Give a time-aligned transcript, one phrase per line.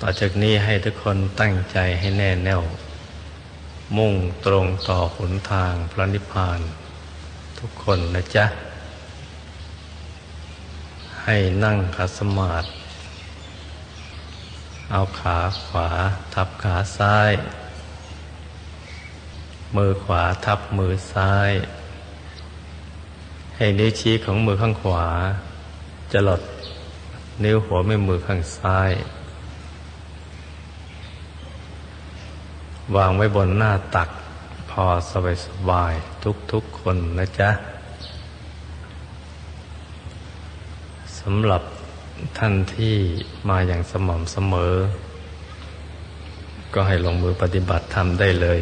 [0.00, 2.62] ต่อจากนี้ให้ทุกคนตั้งใจให้แน่แน่ว
[3.96, 4.14] มุ่ง
[4.46, 6.60] ตรงต่อหนทางพระนิพพาน
[7.58, 8.46] ทุกคนนะจ๊ะ
[11.24, 12.68] ให้นั่งขัดสมาธิ
[14.90, 15.88] เอาขาขวา
[16.34, 17.32] ทับขาซ้าย
[19.76, 21.50] มือขวาทับมือซ้าย
[23.56, 25.06] ให้นิ้วชี้ของมือข้างขวา
[26.12, 26.40] จะหลด
[27.44, 28.92] นิ้วหัวแม่มือข้างซ้าย
[32.96, 34.08] วางไว้บนหน้าตัก
[34.70, 35.94] พอสบายสบาย
[36.24, 37.50] ทุกทุกคนนะจ๊ะ
[41.18, 41.62] สำหรับ
[42.38, 42.94] ท่านที่
[43.48, 44.74] มาอย่างสม่ำเสมอ
[46.74, 48.60] ก็ให้ลงมือปฏิบัติทำได้เลย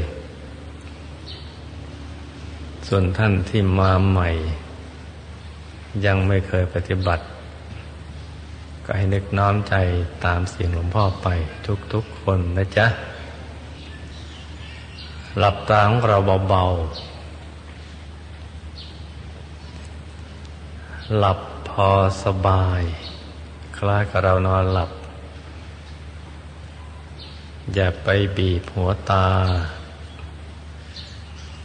[2.86, 4.28] ส่วนท่านที่มาใหม่
[6.06, 7.24] ยังไม่เคยปฏิบัติ
[8.84, 9.74] ก็ให้นึกน้อมใจ
[10.24, 11.28] ตามเสียงหลวงพ่อไป
[11.92, 12.86] ทุกๆคนนะจ๊ะ
[15.38, 17.18] หลับตาของเราเบาๆ
[21.18, 21.88] หลับพอ
[22.24, 22.80] สบาย
[23.76, 24.90] คล้ายกับเรานอนหลับ
[27.74, 29.28] อย่าไปบีบหัวตา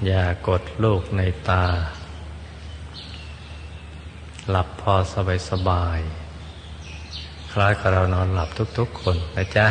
[0.06, 1.64] อย่ากดลูกในตา
[4.50, 6.00] หลับพอสบายสบาย
[7.52, 9.68] คล้ายกับเรานอนหลับทุกๆคนนะจ๊ะ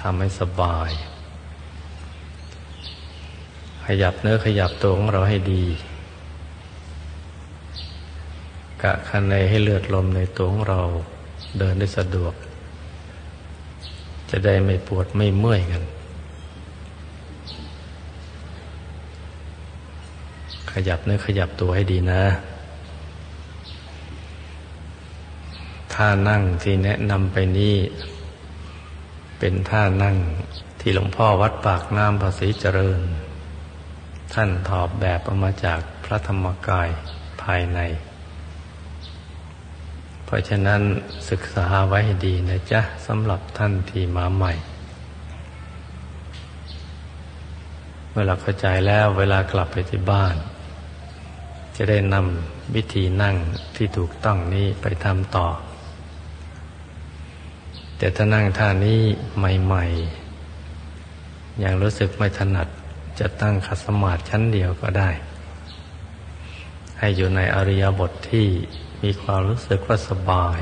[0.00, 0.90] ทำให้สบาย
[4.02, 5.64] ยับเนื้อขยับตัวของเราให้ดี
[8.82, 10.80] กะคันในให้เลือดลมในตัวของเรา
[11.58, 12.34] เดินได้สะดวก
[14.30, 15.82] จะได้ไม่ปวดไม่เมื่อยกัน
[20.72, 22.22] ขยับเนื้อขยับตัวให้ดีนะ
[25.94, 27.76] ท่านั่งที่แนะนำไปนี้
[29.38, 30.16] เป็นท่านั่ง
[30.80, 33.00] ที่หลวงพ่อวัดปากน้ำภาษีเจริญ
[34.34, 36.88] ท่านถอบแบบออกมาจากพระธรรมกาย
[37.42, 37.80] ภายใน
[40.24, 40.80] เพราะฉะนั้น
[41.30, 44.52] ศึกษาไว้ให้ดีนะจ๊ะสำหรับท่านที่มาใหม่
[48.10, 50.34] เมื่อเราเข้าใจแล้วเวลากลับไปที่บ้าน
[51.76, 53.36] จะได้นำวิธีนั่ง
[53.76, 55.46] ที่ถูกต้องนี้ไปทำต่อ
[57.98, 59.00] แต่ถ้านั่งท่านี้
[59.38, 59.84] ใหม่
[60.74, 62.68] ๆ ยังรู้สึกไม่ถนัด
[63.18, 65.10] จะตั้งขัดสมาธิชั้นเดียวก็ได้
[66.98, 68.46] ให้อยู่ในอริยบทที่
[69.02, 70.58] มีความรู้สึกว่าสบาย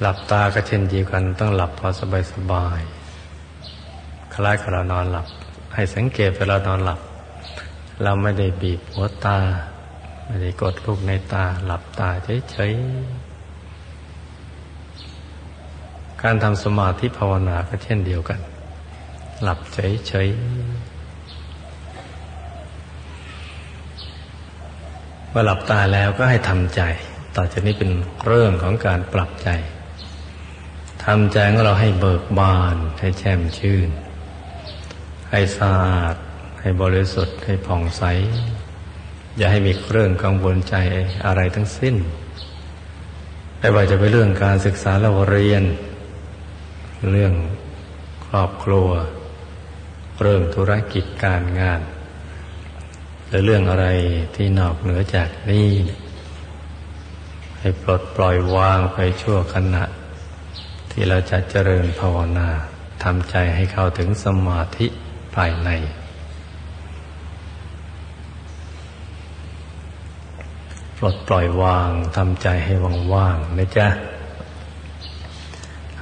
[0.00, 2.80] หลับตาก็เช่นเดียวกันต้องหลับพอสบายสบาย
[4.34, 5.26] คล้ายกับเรานอนหลับ
[5.74, 7.00] ให้สังเกตเวลานอนหลับ
[8.02, 9.38] เราไม่ได้บีบหัวตา
[10.26, 12.08] ไม่ได้กดลูกในตา หลับตา
[12.50, 13.25] เฉยๆ
[16.22, 18.40] การทำสมาธิภาวนาก็เช่นเดียวกัน
[19.42, 20.38] หลับเฉยๆ
[25.30, 26.82] เมื่อหลับตาแล้วก็ให้ทำใจ
[27.36, 27.90] ต่อจากนี้เป็น
[28.26, 29.48] เรื่องของการปรับใจ
[31.04, 33.88] ทำใจของเราให้เบิกบาน ให้แช่มชื่น
[35.30, 36.14] ให้สะอาด
[36.60, 38.02] ให้บริสุทธิ์ ให้ผ่องใส
[39.36, 40.74] อย่าให้มีเรื่องกังวลใจ
[41.26, 41.96] อะไรทั้งสิ้น
[43.58, 45.62] ไม่ว่าจะเป็นเรื่องการศึกษาเราเรียน
[47.12, 47.34] เรื่อง
[48.26, 48.88] ครอบครัว
[50.22, 51.80] เรื่องธุรกิจการงาน
[53.26, 53.86] หรือเรื่องอะไร
[54.34, 55.68] ที่นอกเหนือจากนี้
[57.58, 59.84] ให้ปลดปล่อยวางไปชั่วขณะ
[60.90, 62.48] ที่เราจะเจริญภาวนา
[63.04, 64.86] ทำใจให้เข้าถึงสมาธิ
[65.36, 65.70] ภายใน
[70.96, 72.74] ปลดปล่อยวางทำใจให้
[73.14, 73.88] ว่างๆนะจ๊ะ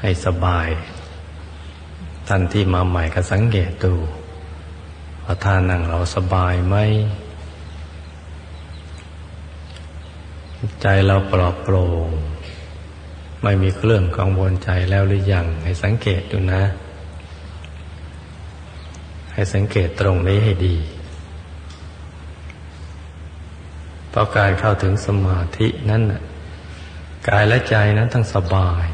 [0.00, 0.69] ให้สบาย
[2.29, 3.95] ท่านที่มาใหม่ก็สังเกตดู
[5.25, 6.77] ว่าท่านั่งเราสบายไหม
[10.82, 12.09] ใจเราปลอดโปร่ง
[13.43, 16.62] ไม่มีเครื่องกังวลใจแล้วหรือยัง ให้สังเกตดูนะ
[19.32, 20.77] ให้สังเกตตรงนี้ให้ดี
[24.11, 26.03] เพราะการเข้าถึงสมาธินั้น
[27.29, 28.87] กายและใจนั้นทั้งสบาย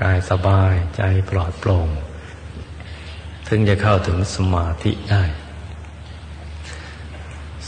[0.00, 1.88] กายสบายใจปลอดโปร่ง
[3.48, 5.24] ถึงจะเข้าถึงสมาธิได้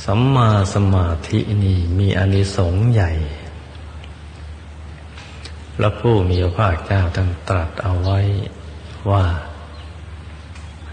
[0.04, 3.12] สัมมาสมาธินี่มีอานิสงส์ใหญ่
[5.76, 8.20] พระผู้มีพระภาคเจ้าท่านตรัสเอาไว้
[9.10, 9.24] ว่า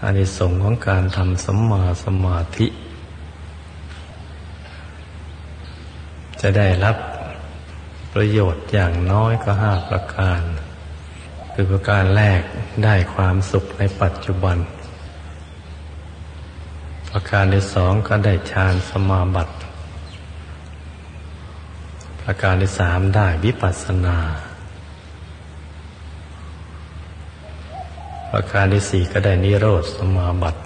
[0.02, 2.66] อานิสงส์ของการทำสัมมาสมาธิ
[6.40, 6.96] จะได้รับ
[8.12, 10.42] ประโยชน์อย่างน้อยก็ห้าประการ
[11.62, 12.42] คือประการแรก
[12.84, 14.56] ได้ความสุขในปัจจุบัน
[17.10, 19.54] ประการที่สองก็ได้ฌานสมาบัติ
[22.22, 24.18] ประการที่สามได้วิปัสสนา
[28.30, 30.60] ประการที่สี่ก็ได้นิโรธสมาบัติ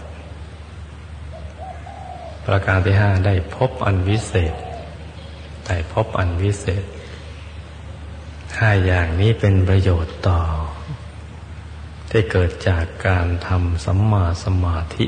[2.46, 4.54] ประการที่ห้าได้พบอันวิเศษ
[5.66, 6.84] ได้พบอันวิเศษ
[8.58, 10.40] ห้าอย่างนี้เป็นประโยชน์ต่อ
[12.16, 15.06] ที่เกิดจากการทำสัมมาสมาธิ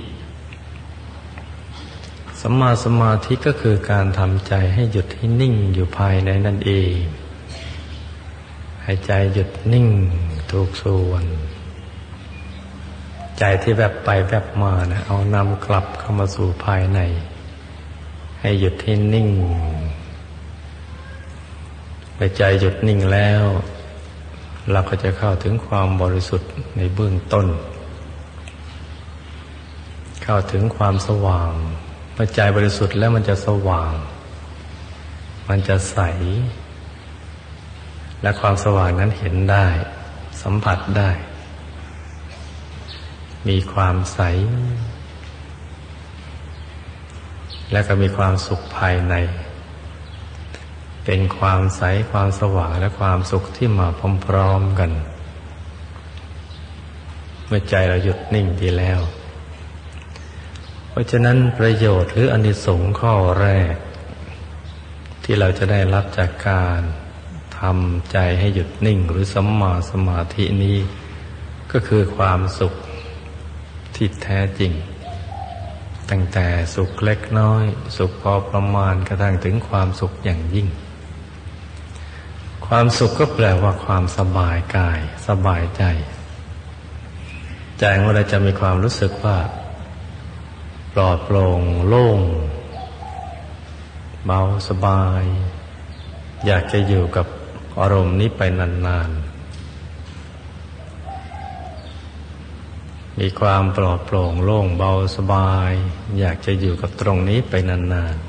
[2.41, 6.93] สัมมาสมาธิก็คือการทำใจให้หยุดให้นิ่งอยู่ภายในนั่นเอง
[8.83, 9.89] ให้ใจหยุดนิ่ง
[10.51, 11.25] ถูกส่วน
[13.39, 17.01] ใจที่แบบไปแบบมานะเอานำกลับเข้ามาสู่ภายใน
[18.41, 19.29] ให้หยุดให้นิ่ง
[22.15, 23.45] เมื่อใจหยุดนิ่งแล้ว
[24.73, 27.47] เราก็จะเข้าถึงความบริสุทธิ์ในเบื้องต้น
[30.23, 31.53] เข้าถึงความสว่าง
[32.15, 33.95] เมื่อใจบริสุทธิ์แล้วมันจะสว่าง
[35.49, 35.99] มันจะใส
[38.23, 39.67] และความสว่างนั้นเห็นได้
[40.43, 41.11] สัมผัสได้
[43.49, 44.21] มีความใส
[47.73, 49.15] และก็มีความสุขภายใน
[51.07, 53.89] เป็นความใสความสว่างและความสุขที่มา
[54.27, 54.91] พร้อมๆกัน
[57.47, 59.01] เมื่อใจเราหยุดนิ่งดีแล้ว
[60.91, 63.75] เพราะฉะนั้นประโยชน์หรืออนิสงส์ข้อแรก
[65.25, 66.81] ที่เราจะได้รับจากการ
[67.61, 70.79] ทำใจให้หยุดนิ่งหรือสัมมาสมาธินี้
[71.73, 72.75] ก็คือความสุข
[73.95, 74.73] ที่แท้จริง
[76.11, 77.65] ตั้งแต่สุขเล็กน้อย
[77.97, 80.69] สุขพอประมาณกระทั่งถึงความสุขอย่างยิ่ง
[82.71, 84.99] ความสุขก็แปลว่าความสบายกาย
[85.29, 85.83] สบายใจ
[87.79, 89.39] ใจของเราจะมีความรู้สึกว่า
[90.93, 92.21] ปลอดโปร่งโล่ง
[94.27, 95.23] เบาสบาย
[96.47, 97.27] อยากจะอยู่กับ
[97.81, 99.37] อารมณ์นี้ไปนานๆ
[103.19, 105.71] มีความปลอดโปร่งโล่งเบาสบาย
[106.19, 108.26] อยากจะอยู่กับตรงนี้ไปนานๆ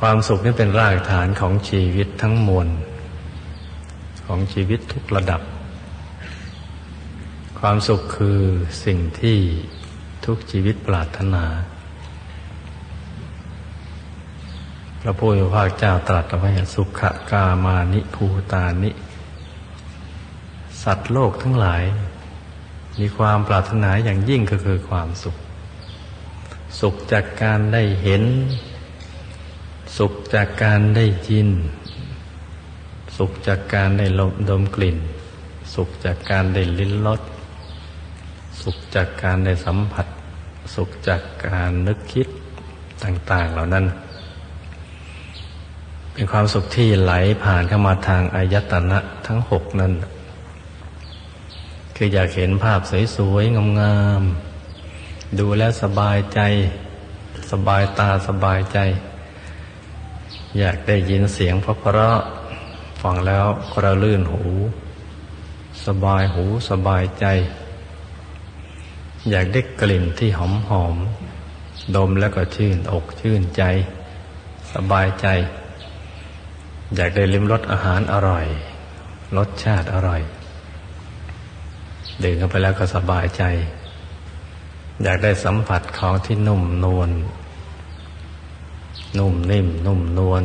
[0.00, 2.68] ความสุขนี่เป็นรากฐานของชีวิตทั้งมวล
[4.26, 5.40] ของชีวิตทุกระดับ
[7.60, 8.40] ความสุขคือ
[8.84, 9.38] สิ่งที่
[10.26, 11.44] ทุกชีวิตปรารถนา
[15.00, 17.00] พระพุทธภาคเจ้าตรัสไว้สุข
[17.30, 18.90] กามานิภูตานิ
[20.82, 21.82] สัตว์โลกทั้งหลาย
[22.98, 25.36] มีความปรารถนาอย่างยิ่งก็คือความสุข
[26.80, 28.22] สุขจากการได้เห็น
[29.98, 31.48] สุขจากการได้ยิน
[33.16, 34.98] สุขจากการได้ลมดมกลิ่น
[35.74, 37.20] สุขจากการได้ลิ้นรส
[38.62, 40.06] สุขจากการได้สัมผัส
[40.74, 42.28] สุขจากการนึกคิด
[43.04, 43.84] ต่าง ๆ เหล่านั้น
[46.12, 49.92] เป็นความสุขที่ไหลผ่านเข้ามาทางอายตนะทั้งหกนั้น
[51.96, 52.80] คืออยากเห็นภาพ
[53.16, 56.40] สวยๆ งามๆ ดูแล้วสบายใจ
[57.52, 58.78] สบายตาสบายใจ
[60.58, 62.10] อยากได้ยินเสียงพระพระ
[63.02, 64.44] ฟังแล้วกระลื่นหู
[65.86, 67.26] สบายหูสบายใจ
[69.30, 70.96] อยากได้กลิ่นที่หอมหอม
[71.96, 73.62] ดมแล้วก็ชื่นอกชื่นใจ
[74.72, 75.26] สบายใจ
[76.96, 78.46] อยากได้ลิ้มรสอาหารอร่อย
[79.36, 80.20] รสชาติอร่อย
[82.22, 83.42] ดื่มเข้าไปแล้วก็สบายใจ
[85.02, 87.10] อยากได้สัมผัสของที่นุ่มนวล
[89.18, 90.44] นุ่มนิ่ม นุ่มนวล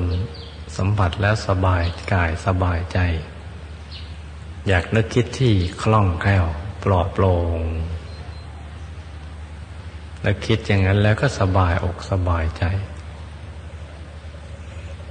[0.77, 2.99] สัมผัสแล้วสบายกายสบายใจ
[4.67, 6.45] อยากนึกคิดที่คล่องแคล่ว
[6.83, 7.59] ปลอดโปร่ง
[10.25, 12.63] นึกคิดอย่างนั้นแล้วก็สบายอกสบายใจ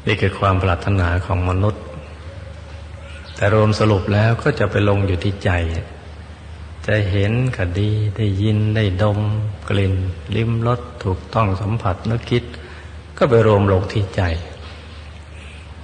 [0.07, 1.85] นี่คือความปรารถนาของมนุษย์
[3.35, 5.51] แต่รวมสรุปแล้วก็จะไปลงอยู่ที่ใจ
[6.87, 9.19] จะเห็นก็ดีได้ยินได้ดม
[9.69, 9.95] กลิ่น
[10.37, 12.45] ลิ้มรสถูกต้องสัมผัสนึกคิด
[13.23, 14.23] ก็ไปรวมลงที่ใจ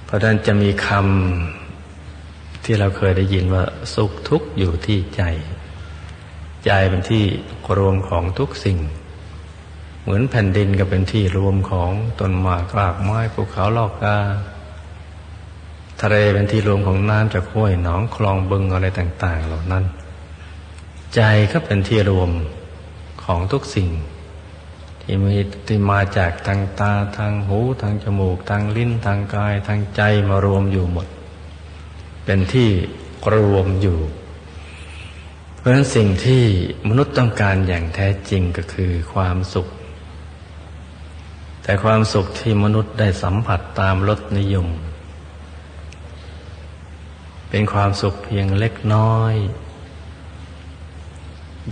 [0.05, 3.63] เพราะนั้นจะมีคำที่เราเคยได้ยินว่า
[3.93, 5.21] สุขทุกข์อยู่ที่ใจ
[6.65, 7.23] ใจเป็นที่
[7.77, 8.77] รวมของทุกสิ่ง
[10.01, 14.17] เหมือนแผ่นดินก็เป็นที่รวมของต้นไม้กรากไม้ภูเขาลอกกา
[16.01, 19.83] ทะเลเป็นที่รวมของน้ำจากห้วยหนองคลองบึงอะไรต่าง ๆ เหล่านั้น
[21.15, 22.31] ใจก็เป็นที่รวม
[23.23, 23.89] ของทุกสิ่ง
[25.09, 25.35] ที่มี
[25.67, 31.07] ที่มาจากทางตาทางหูทางจมูก ทางลิ้นทางกายทางใจมารวมอยู่หมด
[32.25, 32.69] เป็นที่
[33.33, 33.99] รวมอยู่
[35.57, 36.43] เพราะฉะนั้นสิ่งที่
[36.87, 39.67] มนุษย์ต้องการอย่างแท้จริงก็คือความสุข
[41.63, 44.67] แต่ความสุขที่มนุษย์ได้สัมผัสตามรสนิยม
[47.49, 49.33] เป็นความสุขเพียงเล็กน้อย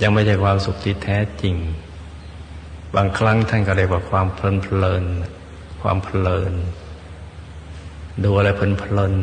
[0.02, 1.56] ยังไม่ใช่ความสุขที่แท้จริง
[2.96, 5.04] บางครั้งท่านก็เรียกว่าความเพลินเพลิน
[5.82, 6.54] ความเพลิน
[8.24, 9.16] ดูอะไรเพลินเพลิน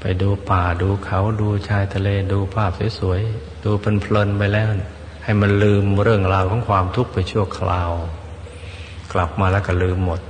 [0.00, 4.68] ไปดูป่าดูเขาดูชายทะเลดูภาพสวยๆ ดูเพลินเพลินไปแล้ว
[5.24, 7.90] ให้มันลืมเรื่องราวของความทุกข์ไปชั่วคราว
[9.12, 10.20] กลับมาแล้วก็ลืมหมด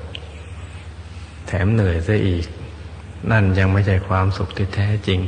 [1.47, 2.47] แถมเหนื่อยซะอีก
[3.30, 5.21] นั่นยังไม่ใช่ความสุขที่แท้จริง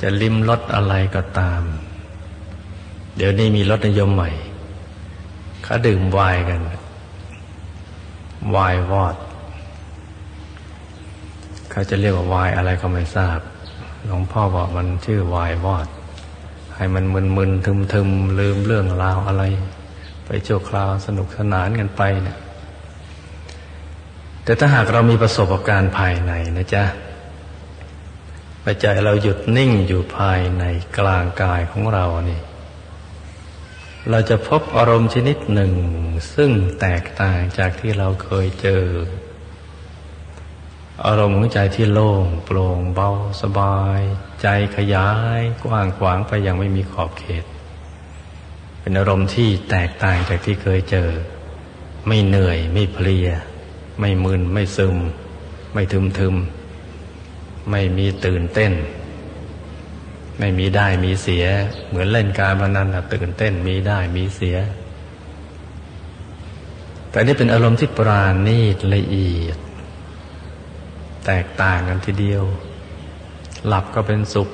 [0.00, 1.62] จะลิ้มรสอะไรก็ตาม
[3.20, 4.30] เดี๋ยวนี้มีรสนิยมใหม่
[5.64, 6.60] เขาดื่มวน์กัน
[8.54, 9.16] วน์วอด
[11.70, 13.38] เขาจะเรียกว่าวน์อะไรก็ไม่ทราบ
[14.06, 15.86] หลวงพ่อบอกมันชื่อวน์วอด
[16.76, 17.04] ให้มัน
[17.36, 19.42] มึนๆทึมๆลืมเรื่องราวอะไร
[20.26, 22.38] ไปโจกคราวสนุกสนานกันไปเนะี่ย
[24.44, 26.84] แต่ถ้าหากเรามีประสบการณ์ภายในนะจ๊ะ
[28.64, 30.64] ปัจจัยเราหยุดนิ่งอยู่ภายใน
[30.98, 32.40] กลางกายของเรานี่
[34.12, 35.72] เราจะพบอารมณ์ชนิดหนึ่ง
[36.34, 36.50] ซึ่ง
[36.80, 38.84] แตกต่างจากที่เราเคยเจอ
[41.06, 43.10] อารมณ์ของใจที่โล่งโปร่งเบา
[43.42, 44.00] สบาย
[44.42, 44.46] ใจ
[44.76, 47.44] ขยายกว้างขวางไปยังไม่มีขอบเขต
[48.80, 51.10] เป็นอารมณ์ที่แตกต่างจากที่เคยเจอ
[52.06, 53.28] ไม่เหนื่อยไม่เพลีย
[54.00, 54.96] ไม่มึนไม่ซึม
[55.74, 56.34] ไม่ทึมทึม
[57.70, 58.72] ไม่มีตื่นเต้น
[60.38, 61.44] ไม่มีได้มีเสีย
[61.88, 64.56] เหมือนเล่นการพนันตื่นเต้นมีได้มีเสีย
[67.10, 69.58] แต่นี่เป็นอารมณ์ที่ปราณีตละเอียด
[71.26, 72.44] แตกต่างกันทีเดียว
[73.66, 74.48] หลับก็เป็นสุข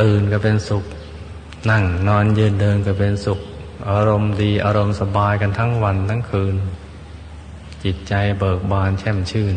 [0.00, 0.84] ตื่นก็เป็นสุข
[1.70, 3.40] นั่งนอนยืนเดินก็เป็นสุข
[3.90, 6.56] อารมณ์ดีอารมณ์สบายกันทั้งวันทั้งคืน
[7.84, 9.56] จิตใจเบิกบานแช่มชื่น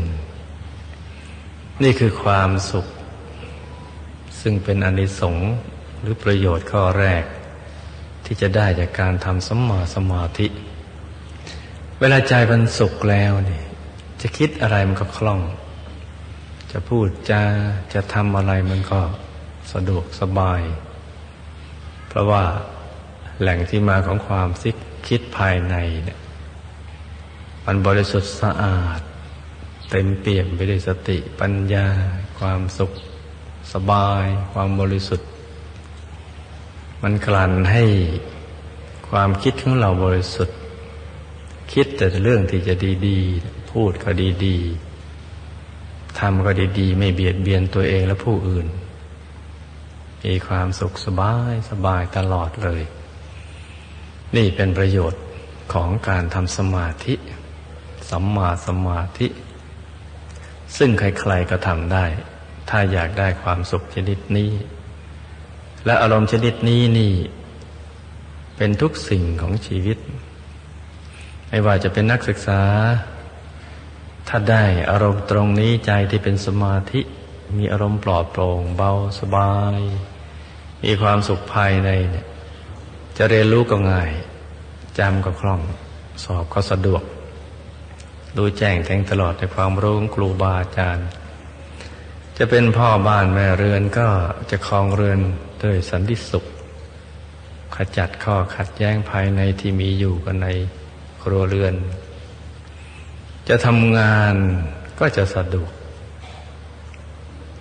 [1.84, 2.86] นี่คือความสุข
[4.49, 5.51] ซึ่งเป็นอนิสงส์
[6.01, 7.23] หรือประโยชน์ข้อแรก
[8.25, 10.47] ที่จะได้จากการทำสมมาสมาธิ
[11.99, 13.61] เวลาใจมันสุขแล้วนี่
[14.21, 15.41] จะคิดอะไรมันก็คล่อง
[16.71, 17.41] จะพูดจะ
[17.93, 18.99] จะทำอะไรมันก็
[19.73, 20.61] สะดวกสบาย
[22.07, 22.43] เพราะว่า
[23.41, 24.75] แหล่งที่มาของความซิก
[25.07, 26.19] คิดภายในเนี่ย
[27.65, 28.99] มันบริสุทธิ์สะอาด
[29.89, 31.85] เต็มเปี่ยมไปด้วยสติปัญญา
[32.39, 32.93] ความสุข
[33.74, 35.27] สบายความบริสุทธิ์
[37.03, 37.83] มันกลั่นให้
[39.09, 40.57] ความคิดของเราบริสุทธิ์
[41.74, 42.74] คิดแต่เรื่องที่จะ
[43.07, 44.12] ดีๆ พูดก็
[44.45, 48.67] ดีๆทำก็ดีๆ ไม่เบียดเบียนตัวเองและผู้อื่น
[50.24, 52.81] มีความสุขสบายสบายตลอดเลย
[54.36, 55.21] นี่เป็นประโยชน์
[55.74, 57.13] ของการทำสมาธิ
[58.09, 59.27] สัมมาสมาธิ
[60.77, 62.05] ซึ่งใครๆก็ทำได้
[62.69, 64.51] ถ้าอยากได้ความสุขชนิดนี้
[65.86, 67.13] และอารมณ์ชนิดนี้นี่
[68.57, 69.97] เป็นทุกสิ่งของชีวิต
[71.50, 72.62] ไม่ว่าจะเป็นนักศึกษา
[74.27, 77.01] ถ้าได้อารมณ์ตรงนี้ใจที่เป็นสมาธิ
[77.57, 79.79] มีอารมณ์ปลอดโปร่งเบาสบาย
[80.83, 82.25] มีความสุขภายในเนี่ย
[83.17, 84.12] จะเรียนรู้ก็ง่าย
[85.00, 85.62] จำก็คล่อง
[86.24, 87.03] สอบก็สะดวก
[88.38, 91.07] รู้แจ้งแทงตลอดในความรู้ของครูบาอาจารย์
[92.38, 94.08] จะเป็นพ่อบ้านแม่เรือนก็
[94.51, 95.20] จะคลองเรือน
[95.63, 96.46] ด้วยสันติสุข
[97.75, 100.48] ขจัดข้อขัดแย้งภายในที่มีอยู่กันใน
[101.24, 101.75] ครัวเรือน
[103.50, 104.36] จะทำงาน
[105.00, 105.72] ก็จะสะดวก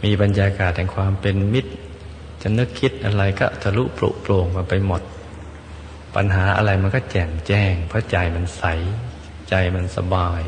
[0.03, 1.73] มีบรรยากาศแห่งความเป็นมิตร
[2.43, 5.03] จะนึกคิดอะไรก็ทะลุปลุโปร่งมาไปหมด
[6.15, 8.65] ปัญหาอะไรมันก็แจ่มแจ้ง เพราะใจมันใส
[9.49, 10.43] ใจมันสบาย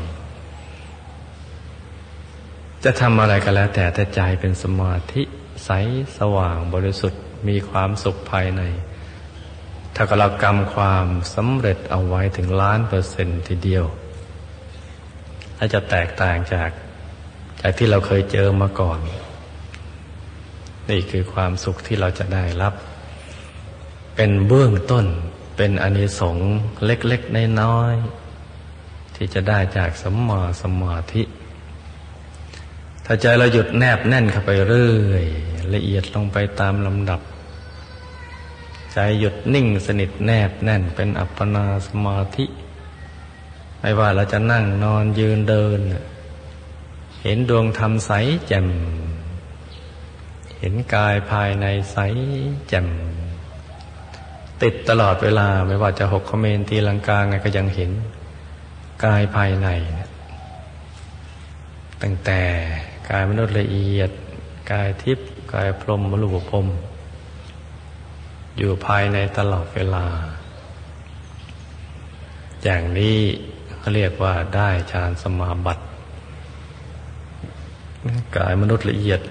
[2.83, 5.21] จะทำอะไรก็แล้ว แต่แต่ใจเป็นสมาธิ
[5.65, 5.69] ใส
[6.17, 8.61] สว่างบริสุทธิ์มีความสุขภายใน
[9.95, 11.05] ถ้าเรากรรมความ
[11.35, 13.85] สำเร็จเอาไว้ถึงล้านเปอร์เซ็นต์ทีเดียว
[15.55, 16.69] และจะแตกต่างจาก
[17.61, 18.99] จากที่เราเคยเจอมาก่อน
[20.89, 22.73] นี่คือความสุขที่เราจะได้รับ
[24.15, 25.05] เป็นเบื้องต้น
[25.57, 26.51] เป็นอนิสงส์
[26.85, 31.23] เล็กๆน้อยๆที่จะได้จากสัมมาสมาธิ
[33.11, 35.25] ถ้าใจเราหยุดแนบแน่นเข้าไปเรื่อย
[35.73, 37.21] ละเอียดลงไปตามลำดับ
[38.93, 42.45] ใจหยุดนิ่งสนิทแนบแน่นเป็นอัปปนาสมาธิ
[43.79, 45.79] ไม่ว่าเราจะนั่งนอนยืนเดิน
[47.23, 48.11] เห็นดวงธรรมใส
[48.47, 48.67] แจ่ม
[50.59, 51.97] เห็นกายภายในใส
[52.69, 52.87] แจ่ม
[54.61, 57.91] ติดตลอดเวลาไม่ว่าจะหกขเมนตีลังกาไงก็ยังเห็น
[59.05, 59.67] กายภายใน
[62.01, 62.41] ตั้งแต่
[63.09, 64.11] กายมนุษย์ละเอียด
[64.71, 66.67] กายทิพย์กายพรหมมรุปพรม
[68.57, 70.05] อยู่ภายในตลอดเวลา
[72.63, 73.17] อย่างนี้
[73.79, 75.83] เขาเรียกว่าได้ฌานสมาบัติ
[78.37, 79.21] กายมนุษย์ละเอียด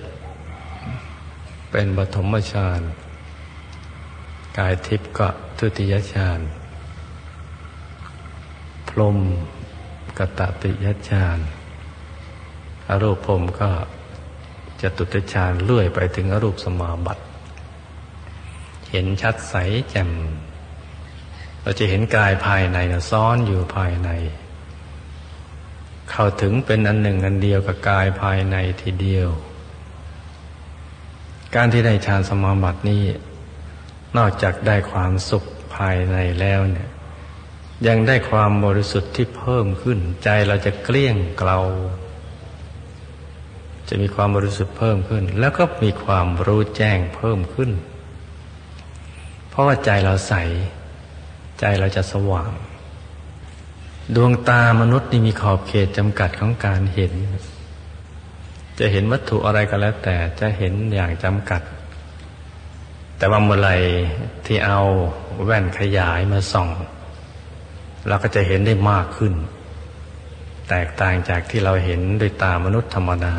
[1.71, 2.81] เป็นปฐมฌาน
[4.59, 6.41] กายทิพย์ก็ทุติยฌาน
[8.89, 9.19] พรม
[10.19, 11.39] กตติยฌาน
[12.89, 13.71] อรูปพรมก็
[14.81, 17.23] จะตุติฌานเลื่อยไปถึงอรูปสมาบัติ
[18.91, 19.55] เห็นชัดใส
[19.91, 20.11] แจ่ม
[21.63, 24.11] เราจะเห็นกายภายในนะซ้อนอยู่ภายใน
[26.11, 29.29] เข้าถึงเป็นอันหนึ่งอันเดียวกับกายภายในทีเดียว
[31.55, 33.05] การที่ได้ฌานสมาบัตินี้
[34.17, 35.45] นอกจากได้ความสุข
[35.77, 36.89] ภายในแล้วเนี่ย
[37.87, 41.61] ยังได้ความบริสุทธิ์ที่เพิ่มขึ้นใจเราจะเกลี้ยงเกลา
[43.89, 47.71] จะมีความบริสุทธิ์เพิ่มขึ้น แล้วก็มีความรู้แจ้งเพิ่มขึ้น
[49.49, 50.35] เพราะว่าใจเราใส
[51.61, 52.51] ใจเราจะสว่าง
[54.17, 57.13] ดวงตามนุษย์นี่มีขอบเขตจำกัดของการเห็น
[58.79, 61.63] จะเห็นวัตถุอะไรก็แล้ว แต่จะเห็นอย่างจำกัด
[63.19, 63.71] แต่ว่าเมื่อไร
[64.47, 64.81] ที่เอา
[65.45, 66.69] แว่นขยายมาส่อง
[68.09, 69.35] เราก็จะเห็นได้มากขึ้น
[70.69, 73.35] แตกต่างจากที่เราเห็นด้วยตามนุษย์ธรรมดา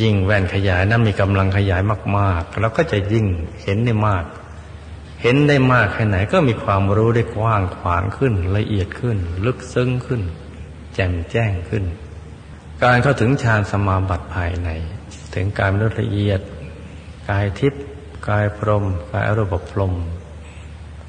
[0.00, 1.82] ยิ่งแว่นขยายนั้นมีกำลังขยาย
[2.18, 3.26] มากๆเราก็จะยิ่ง
[3.62, 4.24] เห็นได้มาก
[5.22, 10.22] เห็นได้มากแค่ไหนก็มีความรู้ได้กว้างขวางขึ้น ละเอียดขึ้น ลึกซึ้งขึ้น
[10.94, 11.84] แจ่มแจ้งขึ้น
[12.82, 14.68] การเข้าถึงฌานสมาบัติภายใน
[15.34, 16.40] ถึงการมนุษย์ละเอียด
[17.28, 17.84] กายทิพย์
[18.28, 19.94] กายพรมกายอรูปพรม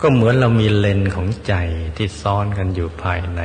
[0.01, 1.53] ก็เหมือนเรามีเลนของใจ
[1.97, 3.41] ที่ซ้อนกันอยู่ภายใน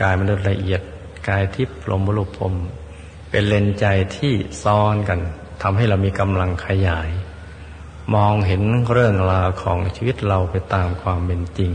[0.00, 0.82] กายมนุษย์ละเอียด
[1.28, 2.54] กายทิพย์พรหมรูปพรม
[3.34, 5.20] เป็นเลนใจที่ซ้อนกัน
[5.62, 7.10] ทำให้เรามีกำลังขยาย
[8.14, 11.70] มองเห็นเรื่องราวของชีวิตเราไปตามความเป็นจริง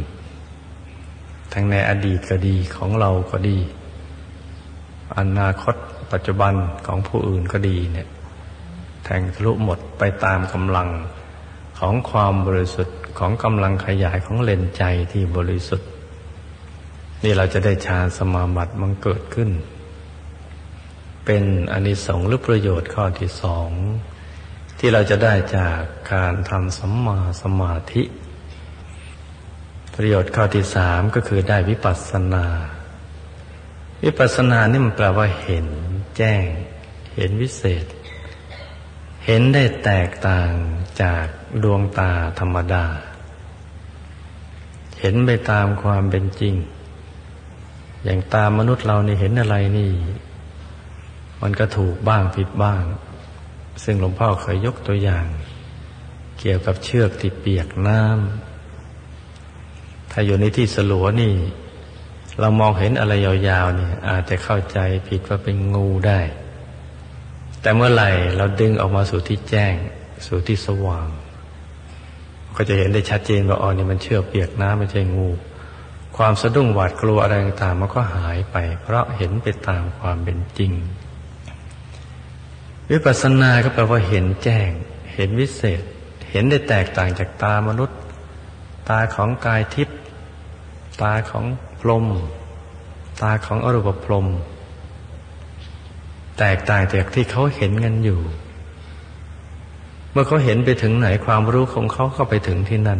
[1.54, 3.58] ทั้งในอดีตก็ดีของเราก็ดี
[5.18, 5.76] อนาคต
[6.12, 6.54] ปัจจุบัน
[6.86, 8.08] ของผู้อื่นก็ดีเนี่ย
[9.04, 10.90] แทงทะลุหมดไปตามกำลัง
[11.80, 15.90] ของความบริสุทธิ์ของกำลังขยายของเลนใจที่บริสุทธิ์
[17.24, 19.50] นี่เราจะได้ฌานสมาบัติมันเกิดขึ้น
[21.28, 23.70] เป็นอนิสงส์หรือประโยชน์ข้อที่สอง
[24.80, 25.80] ที่เราจะได้จาก
[26.14, 28.04] การทำสัมมาสมาธิ
[29.96, 32.46] ประโยชน์ข้อที่สามก็คือได้วิปัสสนา
[34.04, 35.68] วิปัสสนานี่มันแปลว่าเห็น
[36.18, 36.44] แจ้ง
[37.16, 37.86] เห็นวิเศษ
[39.26, 40.52] เห็นได้แตกต่าง
[41.02, 41.26] จาก
[41.64, 42.86] ดวงตาธรรมดา
[45.00, 46.56] เห็นไปตามความเป็นจริง
[48.04, 49.90] อย่างตามมนุษย์เรานี่เห็นอะไรนี่
[51.42, 52.84] มันก็ถูกบ้างผิดบ้าง
[53.84, 55.26] ซึ่งหลวงพ่อเคยยกตัวอย่าง
[56.40, 61.34] เกี่ยวกับเชือกที่เปียกน้ำถ้าอยู่ในที่สลัวนี่
[62.40, 66.20] เรามองเห็นอะไรยาวๆนี่อาจจะเข้าใจผิดว่าเป็นงูได้
[67.62, 69.74] แต่เมื่อไหร่เราดึงออกมาสู่ที่แจ้ง
[70.28, 71.08] สู่ที่สว่าง
[72.56, 75.30] ก็จะเห็นได้ชัดเจนว่าอ๋อนี่มันเชือกเปียกน้ำไม่ใช่งู
[76.18, 80.72] ความสะดุ้งหวาดกลัวอะไรต่างๆมันก็หายไป เพราะเห็นไปตามความเป็นจริง
[82.92, 84.70] วิปัสสนาก็แปลว่าเห็นแจ้ง
[85.14, 85.82] เห็นวิเศษ
[86.32, 87.98] เห็นได้แตกต่างจากตามนุษย์
[88.90, 89.98] ตาของกายทิพย์
[91.02, 91.46] ตาของ
[91.80, 92.06] พรหม
[93.22, 94.28] ตาของอรูปพรหม
[96.40, 98.20] แตกต่างจากที่เขาเห็นกันอยู่
[100.12, 103.00] เมื่อเขาเห็นไปถึงไหนความรู้ของเขาก็ไปถึงที่นั่น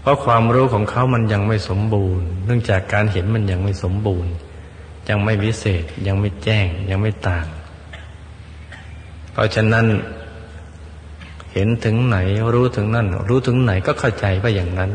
[0.00, 4.32] เพราะความรู้ของเขามันยังไม่สมบูรณ์ เนื่องจากการเห็นมันยังไม่สมบูรณ์
[5.08, 7.46] ยังไม่วิเศษ ยังไม่แจ้ง ยังไม่ต่าง
[9.32, 9.86] เพราะฉะนั้น
[11.52, 12.18] เห็นถึงไหน
[12.54, 14.92] รู้ถึงนั่น รู้ถึงไหนก็เข้าใจว่าอย่างนั้น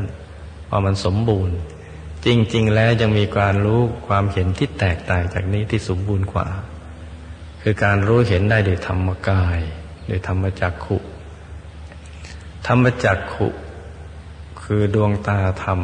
[0.70, 1.58] ว่ามันสมบูรณ์
[2.26, 6.48] จริง ๆ แล้วยังมีการรู้ความเห็นที่แตกต่างจากนี้ที่สมบูรณ์กว่า
[7.62, 9.60] คือการรู้เห็นได้โดยธรรมกาย
[10.08, 10.98] โดยธรรมจักขุ
[12.68, 13.48] ธรรมจักขุ
[14.64, 15.82] คือดวงตาธรรม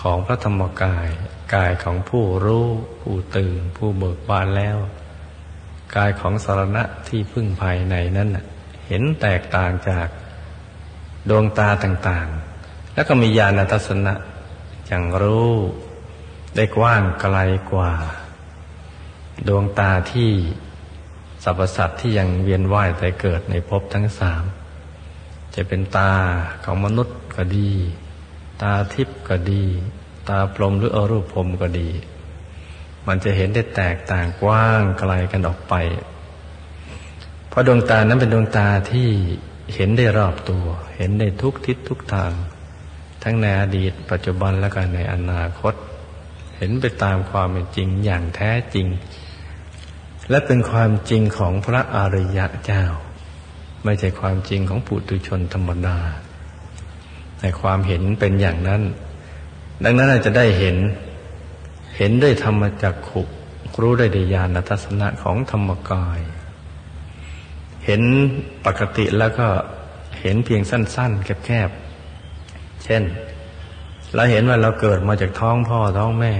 [0.00, 1.08] ของพระธรรมกาย
[1.54, 2.66] กายของผู้รู้
[3.00, 4.76] ผู้ตื่นผู้เบิกบานแล้ว
[5.94, 8.28] กายของสารณะที่พึ่งภายในนั้น
[8.86, 10.06] เห็นแตกต่างจาก
[11.28, 14.14] ดวงตาต่างๆ แล้วก็มีญาณทัศนะ
[14.86, 15.52] อย่างรู้
[16.56, 17.38] ได้กว้างไกล
[17.72, 17.92] กว่า
[19.48, 20.30] ดวงตาที่
[21.44, 24.44] สรรพสัตว์ที่ยังเวียนว่ายแต่เกิดในภพทั้งสาม
[25.54, 26.12] จะเป็นตา
[26.64, 27.72] ของมนุษย์ก็ดี
[28.62, 29.64] ตาทิพย์ก็ดี
[30.28, 31.88] ตาพรหมหรืออรูปพรหมก็ดี
[33.06, 35.74] มันจะเห็นได้แตกต่างกว้างไกลกันออกไป
[37.48, 39.08] เพราะดวงตานั้นเป็นดวงตาที่
[39.74, 40.64] เห็นได้รอบตัว
[40.96, 42.32] เห็นได้ทุกทิศทุกทาง
[43.22, 45.74] ทั้งในอดีต ปัจจุบันและก็ในอนาคต
[46.56, 48.86] เห็นไปตามความเป็นจริงอย่างแท้จริง
[50.30, 52.84] และเป็นความจริงของพระอริยะเจ้า
[53.84, 55.98] ไม่ใช่ความจริงของปุถุชนธรรมดา
[57.38, 58.82] แต่ความเห็นเป็นอย่างนั้น
[59.84, 60.76] ดังนั้นอาจจะได้เห็น
[61.96, 63.22] เห็นด้วยธรรมจักขุ
[63.80, 66.20] รู้ได้ในญาณทัศนะของธรรมกาย
[67.84, 68.02] เห็น
[68.66, 69.46] ปกติแล้วก็
[70.20, 73.02] เห็นเพียงสั้น ๆ แคบๆ เช่น
[74.14, 76.34] เราเห็นว่าเราเกิดมาจากท้องพ่อท้องแม่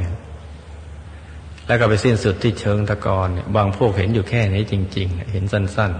[1.66, 5.92] แล้วก็ไปสิ้นสุดที่เชิงตะกอนเนี่ยบางพวกเห็นอยู่แค่นี้จริง ๆ เห็นสั้น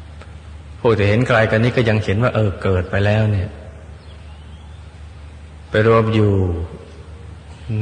[0.00, 3.48] ๆ พวกที่เห็นไกลกันนี้ก็ยังเห็นว่า เออเกิดไปแล้วเนี่ย
[5.70, 6.32] ไปรวมอยู่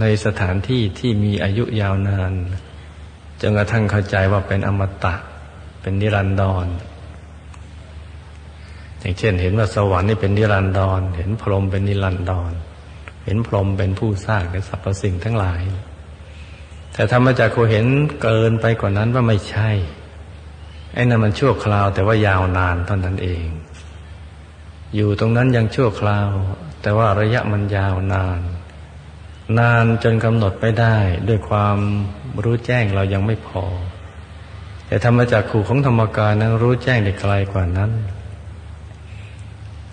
[0.00, 2.32] ในสถานที่ที่มีอายุยาวนาน
[3.40, 5.14] จนกระทั่งเข้าใจว่าเป็นอมตะ
[5.80, 6.66] เป็นนิรันดร
[9.00, 12.52] อย่างเช่น เห็นว่าสวรรค์นี่เป็นนิรันดร เห็นพรหมเป็นนิรันดร
[13.24, 15.62] เห็นพรหมเป็นผู้สร้างในสรรพสิ่งทั้งหลาย
[16.92, 17.86] แต่ธรรมจักรเห็น
[18.22, 19.70] เกินไปกว่านั้นว่าไม่ใช่
[20.94, 23.46] ไอ้นั่นมันชั่วคราว แต่ว่ายาวนานเท่านั้นเอง
[24.94, 26.30] อยู่ตรงนั้นยังชั่วคราว
[26.82, 28.40] แต่ว่าระยะมันยาวนาน
[29.58, 30.96] นานจนกำหนดไม่ได้
[31.28, 31.78] ด้วยความ
[32.44, 33.64] รู้แจ้งเรายังไม่พอ
[34.86, 37.90] แต่ธรรมจักขู่ของธรรมกายนั้นรู้แจ้งได้ไกลกว่านั้น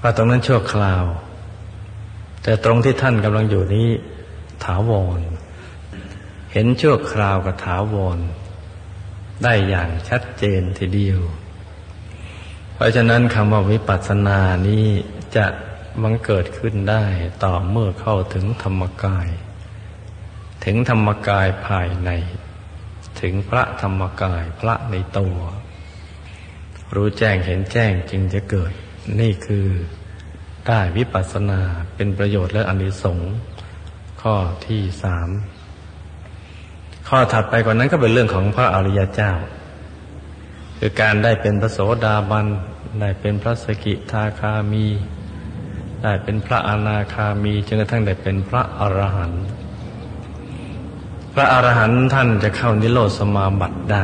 [0.01, 1.05] ว่าตรงนั้นชั่วคราว
[2.43, 3.89] แต่ตรงที่ท่านกำลังอยู่นี้
[4.63, 5.19] ถาวร
[6.53, 8.17] เห็นชั่วคราวกับถาวร
[9.43, 11.19] ได้อย่างชัดเจนทีเดียว
[12.73, 14.85] เพราะฉะนั้นคำว่าวิปัสสนานี้
[15.35, 15.45] จะ
[16.02, 17.06] มังเกิดขึ้นได้
[17.43, 19.28] ต่อเมื่อเข้าถึงธรรมกาย
[20.65, 22.10] ถึงธรรมกายภายใน
[23.21, 25.38] ถึงพระธรรมกายพระในตัว
[26.95, 28.71] รู้แจ้งเห็นแจ้งจึงจะเกิด
[29.19, 29.67] นี่คือ
[30.67, 31.62] ได้วิปัสสนา
[31.95, 33.34] เป็นประโยชน์และอนิสงส์
[34.21, 34.36] ข้อ
[34.67, 35.30] ที่สาม
[37.10, 39.32] ข้อถัดไปกว่านั้นก็เป็นเรื่องของพระอริยเจ้า
[40.80, 42.47] คือการได้เป็นพระโสดาบัน
[43.02, 44.86] ได้เป็นพระสกิทาคามี
[46.03, 49.43] ได้เป็นพระอนาคามีจนกระทั่งได้เป็นพระอรหันต์
[51.33, 54.03] พระอรหันต์ท่านจะเข้านิโรธสมาบัติได้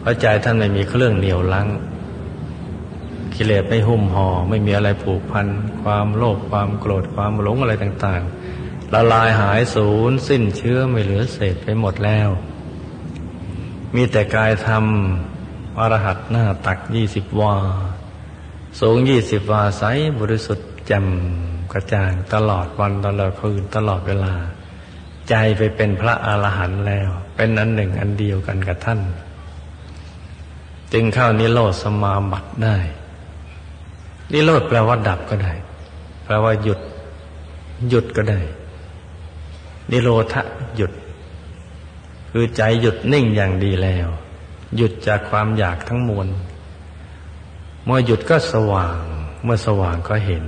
[0.00, 1.68] เพราะใจท่านไม่มีเครื่องเหนียวลัง
[3.34, 5.46] กิเลสไม่หุ้มห่อไม่มีอะไรผูกพัน
[5.82, 8.22] ความโลภความโกรธความหลงอะไรต่าง
[8.58, 12.28] ๆ ละลายหายสูญสิ้นเชื้อไม่เหลือเศษไปหมดแล้ว
[13.94, 14.84] มีแต่กายธรรม
[15.78, 17.54] อรหัตหน้าตักยี่สิบวา
[18.80, 19.82] สูงยี่สิบวาใส
[20.20, 21.06] บริสุทธิ์แจ่ม
[21.72, 24.34] กระจ่างตลอดวันตลอดคืนตลอดเวลา
[25.28, 29.00] ใจไปเป็นพระอรหันต์แล้ว เป็นอันหนึ่งอันเดียวกันกับท่าน
[30.92, 32.76] จึงเข้านิโรธสมาบัติได้
[34.32, 35.52] นิโรธแปลว่าดับก็ได้
[36.24, 36.80] แปลว่าหยุด
[37.88, 38.40] หยุดก็ได้
[39.90, 40.42] นิโรธะ
[40.76, 40.92] หยุด
[42.30, 44.08] คือใจหยุดนิ่งอย่างดีแล้ว
[44.76, 46.28] หยุดจากความอยากทั้งมวล
[47.86, 49.00] เมื่อหยุดก็สว่าง
[49.44, 50.44] เมื่อสว่างก็เห็น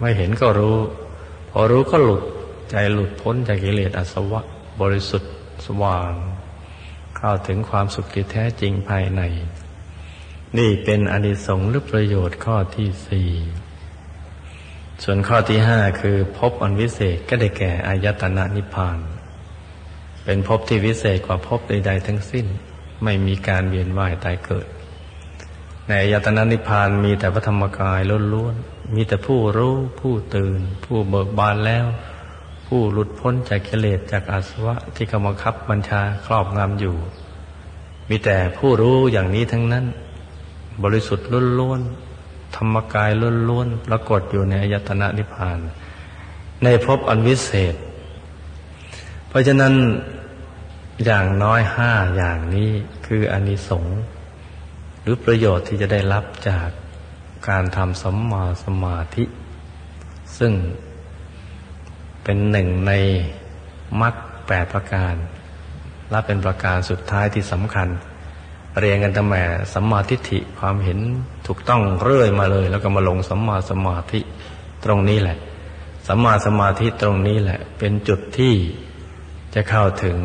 [0.00, 0.78] ไม่เห็นก็รู้
[1.50, 2.22] พอรู้ก็หลุด
[2.70, 4.40] ใจหลุดพ้นจากกิเลสอสวะ
[4.80, 5.32] บริสุทธิ์
[5.66, 6.12] สว่าง
[7.16, 9.22] เข้าถึงความสุขที่แท้จริงภายใน
[10.58, 13.30] นี่เป็นอนิสงส์หรือประโยชน์ข้อที่สี่
[15.02, 18.98] ส่วนข้อที่ห้าคือพบอันวิเศษก็ได้แก่อายตนะนิพพาน
[20.24, 22.46] เป็นพบที่วิเศษกว่าพบใด ๆ ทั้งสิ้น
[23.04, 24.66] ไม่มีการเวียนว่ายตายเกิด
[25.88, 28.00] ในยตนะนิพานมีแต่พระธรรมกาย
[28.34, 31.86] ล้วนๆ มีแต่ผู้รู้ผู้ตื่น ผู้เบิกบานแล้ว
[32.66, 36.96] ผู้หลุดพ้นจากกิเลสจากอาสวะที่กำมังคับบัญชาครอบงำอยู่
[38.08, 39.84] มีแต่ผู้รู้อย่างนี้ทั้งนั้น
[40.82, 41.26] บริสุทธิ์
[41.60, 43.10] ล้วนๆธรรมกาย
[43.50, 45.58] ล้วนๆปรากฏอยู่ในอายตนะนิพพาน
[46.64, 47.74] ในภพอันวิเศษ
[49.28, 49.74] เพราะฉะนั้น
[51.04, 52.70] อย่างน้อยห้าอย่างนี้
[53.06, 53.98] คืออานิสงส์
[55.04, 56.68] หรือประโยชน์ที่จะได้รับจาก
[57.48, 59.24] การทำสัมมาสมาธิ
[60.38, 60.52] ซึ่ง
[62.24, 62.92] เป็นหนึ่งใน
[64.00, 64.14] มรรค
[64.46, 65.14] แปดประการ
[66.10, 67.88] และเป็นประการสุดท้ายที่สำคัญ
[68.80, 70.98] เรียนกันตั้งแต่สัมมาทิฏฐิความเห็น
[71.46, 74.20] ถูกต้องเรื่อยมาเลย แล้วก็มาลงสัมมาสมาธิ
[74.84, 75.38] ตรงนี้แหละ
[76.06, 78.54] สัมมาสมาธิตรงนี้แหละ เป็นจุดที่
[79.54, 80.18] จะเข้าถึง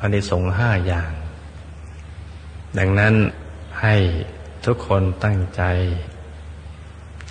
[0.00, 1.10] อนิสงส์ห้าอย่าง
[2.78, 3.14] ดังนั้น
[3.82, 3.96] ให้
[4.64, 5.62] ทุกคนตั้งใจ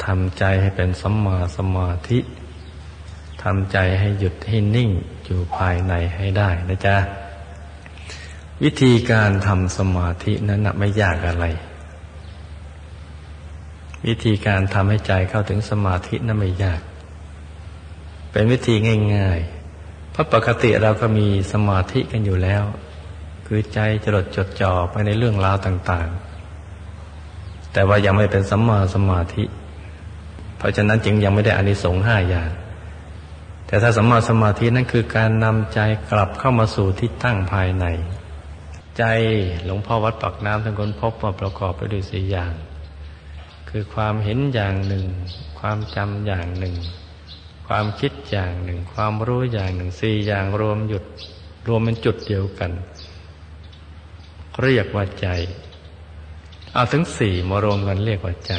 [0.06, 2.20] ทำใจให้เป็นสัมมาสมาธิ
[3.44, 4.90] ทำใจให้หยุดให้นิ่ง
[5.26, 6.98] อยู่ภายในให้ได้นะจ๊ะ
[8.64, 11.46] วิธีการทำสมาธินั้นไม่ยากอะไร
[14.08, 16.82] วิธีการทำให้ใจเข้าถึงสมาธินั้นไม่ยาก
[18.32, 18.76] เป็นวิธี
[19.16, 22.64] ง่ายๆ เพราะปกติเราก็มีสมาธิกันอยู่แล้ว
[23.46, 26.29] คือใจจดจดจ่อไปในเรื่องราวต่างๆ
[27.80, 29.44] แต่ว่ายังไม่เป็นสัมมาสมาธิ
[30.58, 32.50] เพราะฉะนั้นจึงยังไม่ได้อานิสงส์ห้าอย่าง
[33.68, 35.80] แต่ถ้าสัมมาสมาธินั่นคือการนำใจ
[36.12, 37.86] กลับเข้ามาสู่ที่ตั้งภายใน
[38.98, 39.04] ใจ
[39.66, 42.54] หลวงพ่อวัดปักน้ำท่านคนพบว่าประกอบไปด้วยสี่อย่าง
[43.70, 45.06] คือความเห็นอย่างหนึ่ง
[45.60, 46.76] ความจำอย่างหนึ่ง
[47.68, 51.04] ความคิดอย่างหนึ่ง ความรู้อย่างหนึ่งสี่อย่างรวมหยุด
[51.68, 52.72] รวมเป็นจุดเดียวกัน
[54.62, 55.30] เรียกว่าใจ
[56.74, 58.54] เอาถึงสี่มารวมกันเรียกว่าใจ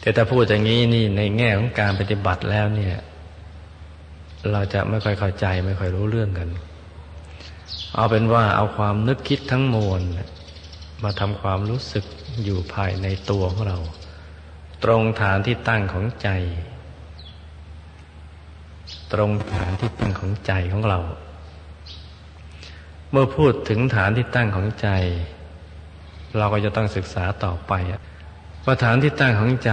[0.00, 2.96] แต่ถ้าพูดอย่างนี้นี่ในแง่ของการปฏิบัติแล้วเนี่ย
[4.52, 6.48] เราจะไม่ค่อยเข้าใจไม่ค่อยรู้เรื่องกัน
[7.94, 10.02] เอาเป็นว่าเอาความนึกคิดทั้งมวล
[11.02, 12.04] มาทำความรู้สึก
[12.44, 13.78] อยู่ภายในตัวของเรา
[14.84, 16.28] ตรงฐานที่ตั้งของใจ
[19.12, 21.00] ตรงฐานที่ตั้งของใจของเรา
[23.10, 24.88] เมื่อพูดถึงฐานที่ตั้งของใจ
[26.38, 27.72] เราก็จะต้องศึกษาต่อไป
[28.64, 29.72] ว่าฐานที่ตั้งของใจ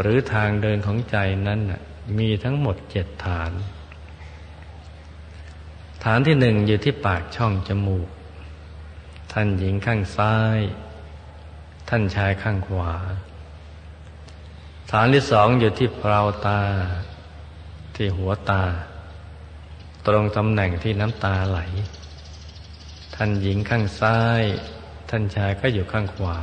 [0.00, 1.60] หรือทางเดินของใจนั้น
[2.18, 3.52] มีทั้งหมดเจ็ดฐาน
[6.04, 8.08] ฐานที่หนึ่งอยู่ที่ปากช่องจมูก
[9.32, 10.58] ท่านหญิงข้างซ้าย
[11.88, 12.94] ท่านชายข้างขวา
[14.90, 16.62] ฐานที่สองอยู่ที่เปล่าตา
[17.94, 18.64] ที่หัวตา
[20.06, 21.60] ตรงตำแหน่งที่น้ำตาไหล
[23.14, 24.42] ท่านหญิงข้างซ้าย
[25.10, 26.36] ท่านชายก็อยู่ข้างขวา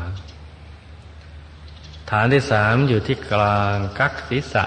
[2.09, 4.65] ฐานที่สามอยู่ที่กลางกักศีรษะ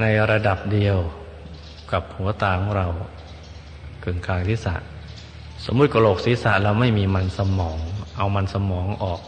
[0.00, 0.98] ในระดับเดียว
[1.92, 2.88] กับหัวตาของเรา
[4.04, 4.74] กึ่งกลางศีรษะ
[5.64, 7.78] สมมุติกระโหลกศีรษะเราไม่มีมันสมอง
[8.16, 9.20] เอามันสมองออก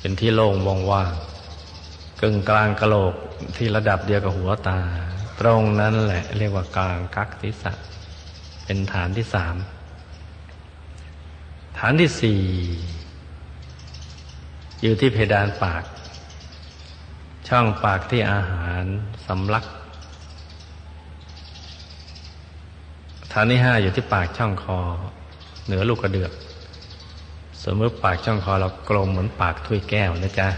[0.00, 0.54] เป็นที่โล่ง
[0.92, 1.12] ว่าง
[2.20, 3.14] กึ่งกลางกระโหลก
[3.56, 4.78] ที่ระดับเดียวกับหัวตา
[5.40, 7.72] ตรงนั้นแหละ เรียกว่ากลางกักศีรษะ
[8.64, 9.54] เป็นฐานที่สาม
[11.82, 12.40] ฐานที่สี่
[14.82, 15.84] อยู่ที่เพดานปาก
[17.48, 18.82] ช่องปากที่อาหาร
[19.26, 19.64] สำลัก
[23.32, 24.78] ฐานที่ห้าอยู่ที่ปากช่องคอ
[25.66, 26.32] เหนือลูกกระเดือก
[27.62, 30.48] สมมติปากช่องคอเรากลมเหมือนปากถ้วยแก้วนะจ๊ะ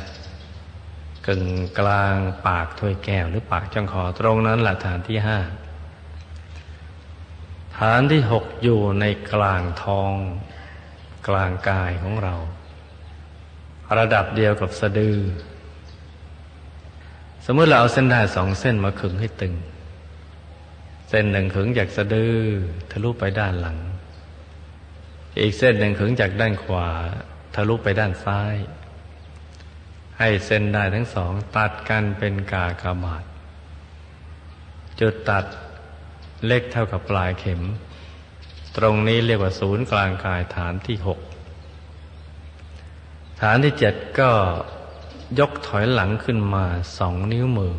[1.27, 1.45] กึ่ง
[1.79, 5.39] กลางปากถ้วยแก้ว หรือปากช่องคอตรงนั้นแหละฐานที่ห้า
[7.79, 10.15] ฐานที่หกอยู่ในกลางท้อง
[11.29, 12.35] กลางกายของเรา
[13.99, 15.19] ระดับเดียวกับสะดือ
[17.45, 19.55] สมมติเราเอาเส้นได้สองเส้นมาขึงให้ตึง
[21.09, 22.35] เส้นหนึ่งขึงจากสะดือ
[22.91, 23.79] ทะลุไปด้านหลัง
[25.41, 26.89] อีกเส้นหนึ่งขึงจากด้านขวา
[27.55, 28.55] ทะลุไปด้านซ้าย
[30.19, 33.25] ให้เส้นได้ทั้งสองตัดกันเป็นกากบาท
[35.01, 35.45] จุดตัด
[36.47, 37.61] เล็กเท่ากับปลายเข็ม
[38.77, 41.19] ตรงนี้เรียกว่าศูนย์กลางกายฐานที่หก
[43.41, 44.31] ฐานที่เจ็ดก็
[45.39, 46.65] ยกถอยหลังขึ้นมา
[46.99, 47.75] สองนิ้วมือ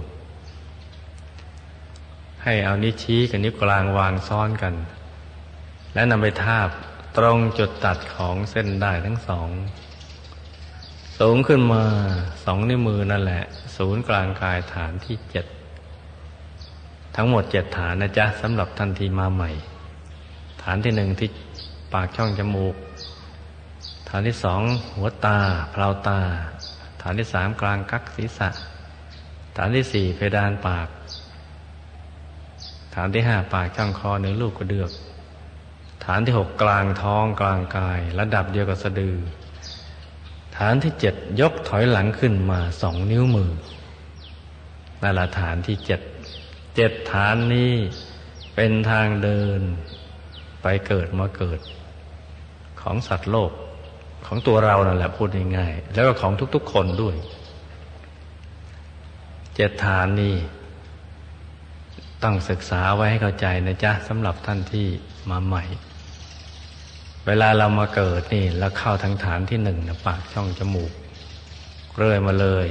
[2.43, 4.73] ให้เอานิ้วชี้กับนิ้วกลางวางซ้อนกัน
[5.93, 6.69] และนำไปทาบ
[7.17, 9.49] ตรงจุดตัดของเส้นได้ทั้งสอง
[11.19, 11.83] สูงขึ้นมา
[12.43, 13.43] สองนิ้วมือนั่นแหละ
[13.77, 15.45] ศูนย์กลางกายฐานที่เจ็ด
[17.15, 19.51] ทั้งหมดเจ็ดฐานนะจ๊ะสำหรับทันทีมาใหม่
[20.63, 21.29] ฐานที่หนึ่งที่
[21.93, 22.75] ปากช่องจมูก
[24.09, 24.61] ฐานที่สอง
[24.95, 25.37] หัวตา
[25.71, 26.19] เพลาตา
[27.01, 28.49] ฐานที่สามกลางกักศีรษะ
[29.57, 30.87] ฐานที่สี่เพดานปาก
[32.95, 34.91] ฐานที่ห้าปากช่องคอเนื้อลูกกระเดือก
[36.05, 39.17] ฐานที่หกกลางท้องกลางกาย ระดับเดียวกับสะดือ
[40.57, 43.51] ฐานที่เจ็ดยกถอยหลังขึ้นมาสองนิ้วมือ
[45.01, 46.01] นั่นละฐานที่เจ็ด
[46.75, 47.73] เจ็ดฐานนี้
[48.55, 49.61] เป็นทางเดิน
[50.63, 51.59] ไปเกิดมาเกิด
[52.81, 53.51] ของสัตว์โลก
[54.25, 57.15] ของตัวเรานั่นแหละพูดง่ายๆแล้วก็ของทุก ๆ คนด้วย
[59.55, 60.35] เจ็ดฐานนี้
[62.23, 64.87] ต้องศึกษาไว้ให้เข้าใจนะจ๊ะสำหรับท่านที่
[65.29, 65.63] มาใหม่
[67.27, 70.91] เวลาเรามาเกิดนี่แล้วเข้าทางฐานที่หนึ่งนะปากช่องจมูก
[71.97, 72.67] เรื่อยมาเลย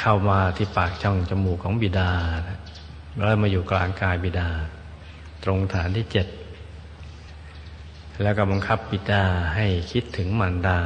[0.00, 2.10] เข้ามาที่ปากช่องจมูกของบิดา
[3.14, 4.48] แล้วมาอยู่กลางกายบิดา
[5.44, 6.26] ตรงฐานที่เจ็ด
[8.22, 10.80] แล้วก็บังคับบิดาให้คิดถึงมารดา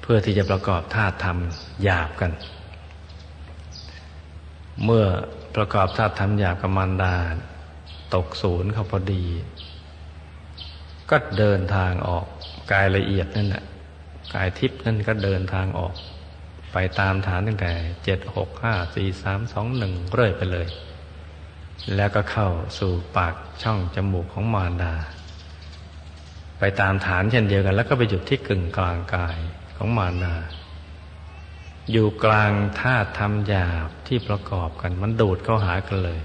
[0.00, 1.38] เพื่อที่จะประกอบธาตุธรรม
[1.82, 2.32] หยาบกัน
[4.84, 5.06] เมื่อ
[5.56, 7.14] ประกอบธาตุธรรมหยาบกับมารดา
[8.14, 9.24] ตกศูนย์เขาพอดี
[11.10, 12.24] ก็เดินทางออก
[12.72, 13.64] กายละเอียดนั่นแหละ
[14.34, 15.94] กายทิพย์นั่นก็เดินทางออก
[16.72, 17.72] ไปตามฐานตั้งแต่
[18.04, 20.66] เจ็ดหกห้าสี่สามสองหนึ่งเรื่อยไปเลย
[21.96, 24.94] แล้วก็เข้าสู่ปากช่องจมูกของมารดา
[26.58, 29.38] ไปตามฐานเช่นเดียวกัน แล้วก็ไปหยุดที่กึ่งกลางกาย
[29.76, 30.34] ของมานา
[31.92, 36.20] อยู่กลางธาตุธรรมหยาบที่ประกอบกัน มันดูดเข้าหากันเลย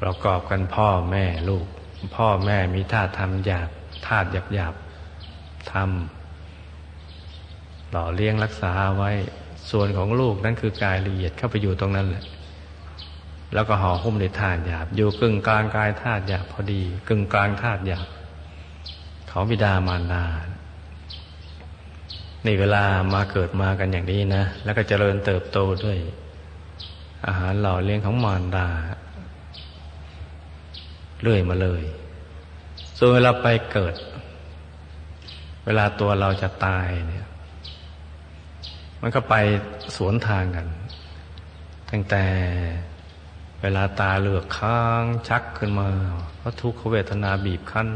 [0.00, 1.66] ประกอบกันพ่อแม่ลูก
[2.16, 3.68] พ่อแม่มีธาตุธรรมหยาบ
[4.06, 4.74] ธาตุหยาบหยาบ
[5.72, 5.90] ธรรม
[7.90, 9.10] หล่อเลี้ยงรักษาไว้
[9.70, 12.24] ส่วนของลูกนั่นคือกายละเอียดเข้าไปอยู่ตรงนั้นแหละ
[13.54, 18.08] แล้วก็ห่อหุ้มในธาตุหยาบ อยู่กึ่งกลางกายธาตุหยาบพอดี กึ่งกลางธาตุหยาบ
[19.30, 20.24] ของบิดามารดา
[22.44, 22.84] ในเวลา
[23.14, 25.98] มาเกิดมากันอย่างนี้นะ แล้วก็เจริญเติบโตด้วย
[27.26, 28.68] อาหารหล่อเลี้ยงของมารดา
[31.22, 31.82] เรื่อยมาเลย
[32.96, 33.94] ส่วนเวลาไปเกิด
[35.64, 37.26] เวลาตัวเราจะตายเนี่ย
[39.00, 39.34] มันก็ไป
[39.96, 40.66] สวนทางกัน
[41.90, 42.24] ตั้งแต่
[43.62, 45.88] เวลาตาเหลือกค้างชักขึ้นมา
[46.36, 47.88] เพราะทุกขเวทนาบีบคั้น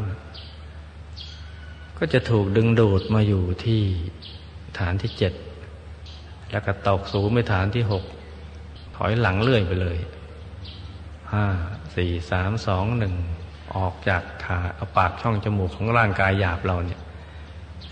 [1.99, 3.83] ก็จะถูกดึงดูดมาอยู่ที่
[4.79, 5.33] ฐานที่เจ็ด
[6.51, 8.05] แล้วก็ตกสูงไปฐานที่หก
[8.97, 9.99] ถอยหลังเลื่อยไปเลย
[11.33, 11.45] ห้า
[11.97, 13.15] สี่สามสองหนึ่ง
[13.77, 17.01] ออกจากขาเอาปากช่องจมูกของร่างกายหยาบเราเนี่ย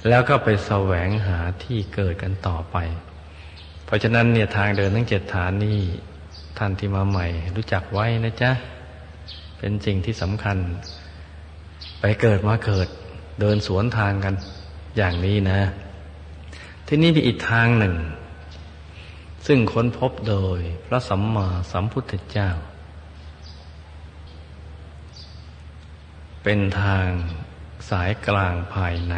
[0.09, 2.76] แล้วก็ไปแสวงหาที่เกิดกันต่อไป
[3.85, 5.78] เพราะฉะนั้นเนี่ยทางเดินทั้งเจ็ดฐานนี้
[6.62, 8.51] ท่านที่มาใหม่ รู้จักไว้นะจ๊ะ
[9.59, 10.59] เป็นสิ่งที่สำคัญ
[12.01, 12.88] ไปเกิดมาเกิด
[13.40, 14.35] เดินสวนทางกัน
[14.96, 15.61] อย่างนี้นะ
[16.87, 17.94] ที่นี่มีอีกทางหนึ่ง
[19.46, 22.51] ซึ่งค้นพบโดยพระสัมมาสัมพุทธเจ้า
[26.42, 27.07] เป็นทาง
[27.90, 29.14] สายกลางภายใน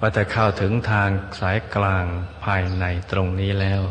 [0.00, 2.04] ว่าแต่เข้าถึงทางสายกลาง
[2.44, 3.82] ภายในตรงนี้แล้ว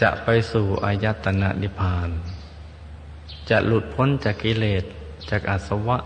[0.00, 2.08] จะไปสู่อายตนะนิพพาน
[3.50, 4.84] จะหลุดพ้นจากกิเลส
[5.30, 5.98] จากอาสวะ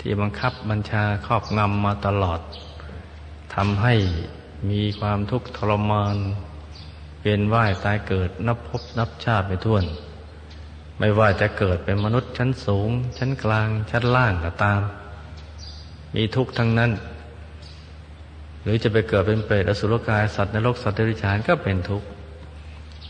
[0.00, 2.40] ที่บังคับบัญชาครอบงำมาตลอด
[3.54, 3.94] ทำให้
[4.70, 6.16] มีความทุกข์ทรมาน
[7.20, 9.78] เวียนว่ายตายเกิดนับพบนับชาติไปทั่ว
[10.98, 14.80] ไม่ว่าจะเกิดเป็นมนุษย์ชั้นสูง ชั้นกลางชั้นล่างก็ตาม
[16.14, 16.90] มีทุกข์ทั้งนั้น
[18.62, 22.06] หรือจะไปเกิดเป็นเปรตอสุรกายสัตว์ในโลกสัตว์เดรัจฉานก็เป็นทุกข์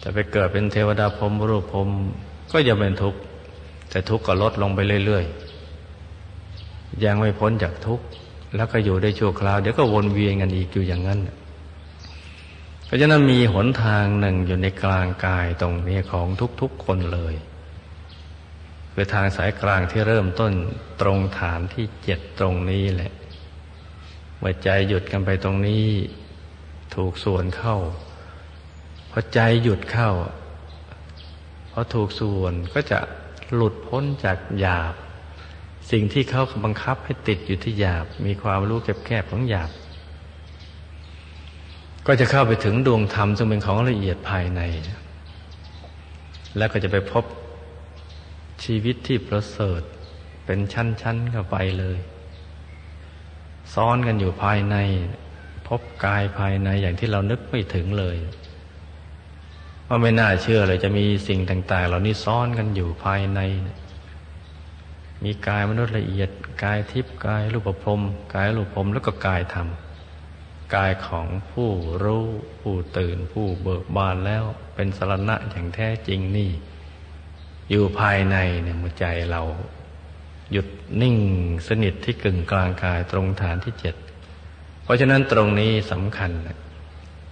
[0.02, 1.88] จะไปเกิดเป็นเทวดาพรหมรูปพรหม
[2.52, 3.18] ก็ยังเป็นทุกข์
[3.90, 8.04] แต่ทุกข์ก็ลดลงไปเรื่อยๆยังไม่พ้นจากทุกข์
[8.56, 11.20] แล้วก็อยู่ได้ชั่วคราวเดี๋ยวก็วนเวียนกันอีกอยู่อย่างนั้น
[12.84, 16.26] เพราะฉะนั้นมีหนทางหนึ่งอยู่ในกลางกายตรงนี้ของ
[16.61, 17.34] ทุกๆคนเลย
[19.00, 20.52] คือทางสายกลางที่เริ่มต้น
[21.00, 23.12] ตรงฐานที่เจ็ดตรงนี้แหละ
[24.38, 25.87] เมื่อใจหยุดกันไปตรงนี้
[26.94, 27.76] ถูกส่วนเข้า
[29.11, 30.11] พอใจหยุดเข้า
[31.70, 32.98] พอถูกส่วนก็จะ
[33.54, 34.94] หลุดพ้นจากหยาบ
[35.90, 39.70] สิ่งที่เขาบังคับให้ติดอยู่ที่หยาบ มีความรู้แคบๆของหยาบ
[42.06, 44.61] ก็จะเข้าไปถึงดวงธรรมซึ่งเป็นของละเอียดภายใน
[46.56, 47.24] แล้วก็จะไปพบ
[48.64, 49.83] ชีวิตที่ประเสริฐ
[50.44, 51.99] เป็นชั้นๆเข้าไปเลย
[53.75, 54.77] ซ้อนกันอยู่ภายใน
[55.66, 58.16] พบกายภายในอย่างที่เรานึกไม่ถึงเลย
[59.88, 63.41] ว่าไม่น่าเชื่อเลยจะมีสิ่งต่าง ๆ เหล่านี้ซ้อนกันอยู่ภายใน
[65.24, 66.30] มีกายมนุษย์ละเอียด
[66.62, 68.01] กายทิพย์กายรูปพรม
[68.35, 69.68] กายรูปพรมแล้วก็กายธรรม
[70.74, 71.70] กายของผู้
[72.05, 72.26] รู้
[72.61, 76.51] ผู้ตื่นผู้เบิกบานแล้วเป็นสรณะอย่างแท้จริงนี่
[77.71, 79.43] อยู่ภายในเนี่ยมือใจเรา
[80.53, 80.66] หยุด
[81.03, 81.16] นิ่ง
[81.69, 83.95] สนิทที่กึ่งกลางกายตรงฐานที่เจ็ด
[84.83, 86.31] เพราะฉะนั้นตรงนี้สำคัญ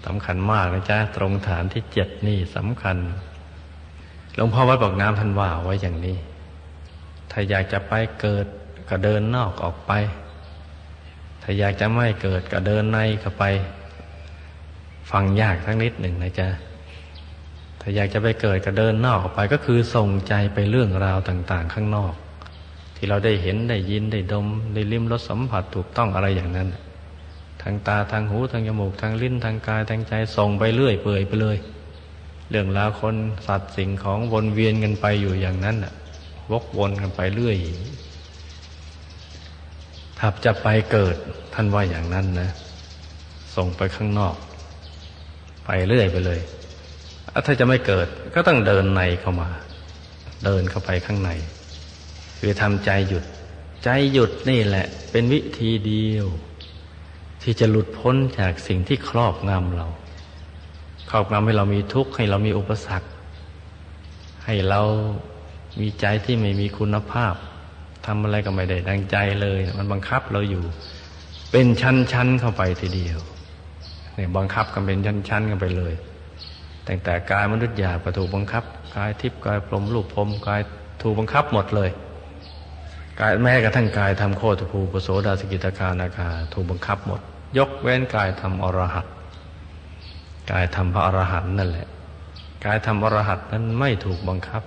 [0.07, 2.97] สำคัญมากนะจ๊ะตรงฐานที่เจ็ดนี่สำคัญ
[4.34, 6.16] หลวงพ่อวัดบอกน้ำท่านว่าไว้อย่างนี้
[7.30, 8.47] ถ้าอยากจะไปเกิด
[8.89, 9.93] ก็เดินนอกออกไป
[11.43, 13.45] ถ้าอยากจะไม่เกิดก็เดินในเข้าไป
[15.11, 16.49] ฟังยากทั้งนิดหนึ่งนะจ๊ะ
[17.89, 22.12] ถ้าอยากจะไปเกิดก็เดินนอกออกไปก็คือส่งใจไปเรื่องราวต่าง ๆ ข้างนอก
[22.97, 26.68] ที่เราได้เห็นได้ยินได้ดมได้ลิ้มรสสัมผัสถูกต้องอะไรอย่างนั้น
[27.62, 31.57] ทางตาทางหูทางจมูกทางลิ้นทางกายทางใจส่งไปเรื่อยเปื่อยไปเลย
[32.51, 33.16] เรื่องราวคน
[33.47, 35.93] สัตว์สิ่งของวนเวียนกันไปอยู่อย่างนั้นน่ะ
[36.53, 37.57] วกวนกันไปเรื่อย
[40.18, 41.16] ถ้าจะไปเกิด
[41.55, 42.51] ท่านว่าอย่างนั้นนะ
[43.57, 44.34] ส่งไปข้างนอก
[45.66, 46.41] ไปเรื่อยไปเลย
[47.47, 49.49] ถ้าจะไม่เกิดก็ต้องเดินในเข้ามา
[50.45, 51.30] เดินเข้าไปข้างใน
[52.39, 53.24] คือทำใจหยุด
[53.84, 56.26] ใจหยุดนี่แหละ เป็นวิธีเดียว
[57.43, 59.87] ที่จะหลุดพ้นจากสิ่งที่ครอบงำเรา
[61.11, 63.09] ครอบงำให้เรามีทุกข์ให้เรามีอุปสรรค
[64.45, 64.82] ให้เรา
[65.80, 67.34] มีใจที่ไม่มีคุณภาพ
[68.07, 70.64] ทำอะไรก็ไม่ได้ดังใจเลย มันบังคับเราอยู่
[71.51, 73.18] เป็นชั้นๆเข้าไปทีเดียว
[74.14, 75.95] เนี่ยบังคับกันเป็นชั้นๆกันไปเลย
[76.89, 78.64] ตั้งแต่กายมนุษย์หยาบก็ถูกบังคับ
[78.97, 80.61] กายทิพย์กายพรหมรูปพรมกาย
[81.03, 81.91] ถูกบังคับหมดเลย
[83.20, 87.20] กายแม้กระทั่งกายทำโคตรภูปโสดาสกิตาคานาคาถูกบังคับหมด
[87.59, 89.07] ยกเว้นกายทำอรหัต
[90.51, 91.89] กายทำพระอรหันต์นั่นแหละ
[92.64, 94.62] กายทำอรหัตนั้นไม่ถูกบังคับ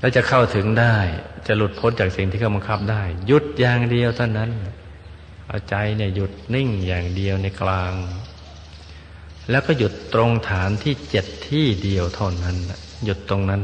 [0.00, 0.96] แล้วจะเข้าถึงได้
[1.46, 4.50] จะหลุดพ้นจากสิ่งที่เขาบังคับได้ หยุดอย่างเดียวเท่านั้น
[5.46, 7.92] เอาใจเนี่ยหยุดนิ่งอย่างเดียวในกลาง
[9.50, 12.56] แล้วก็หยุดตรงฐานที่เจ็ดที่เดียวเท่านั้น
[13.04, 13.62] หยุดตรงนั้น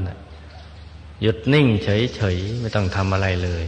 [1.22, 3.64] หยุดนิ่งเฉยๆไม่ต้องทำอะไรเลย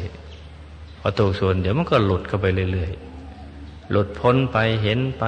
[1.00, 5.24] พอถูกส่วนเดี๋ยวมันก็หลุดเข้าไปเรื่อยๆหลุดพ้นไปเห็นไป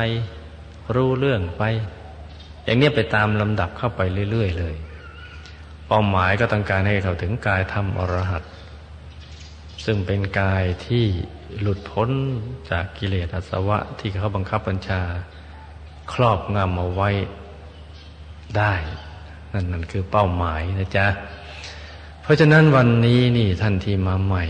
[0.95, 1.63] รู้เรื่องไป
[2.65, 4.75] อย่างนี้ไปตามลำดับเข้าไปเรื่อยๆเลย
[5.87, 8.43] เป้าหมายก็ต้องการให้เขาถึงกายธรรมอรหัต
[9.85, 11.05] ซึ่งเป็นกายที่
[11.61, 12.11] หลุดพ้น
[12.71, 15.03] จากกิเลสอาสวะที่เขาบังคับบัญชา
[16.13, 17.11] ครอบงำเอาไว้
[18.57, 18.75] ได้
[19.53, 21.07] นั่นนั่นคือเป้าหมายนะจ๊ะ
[22.23, 24.45] เพราะฉะนั้นวันนี้นี่ท่านที่มาใหม่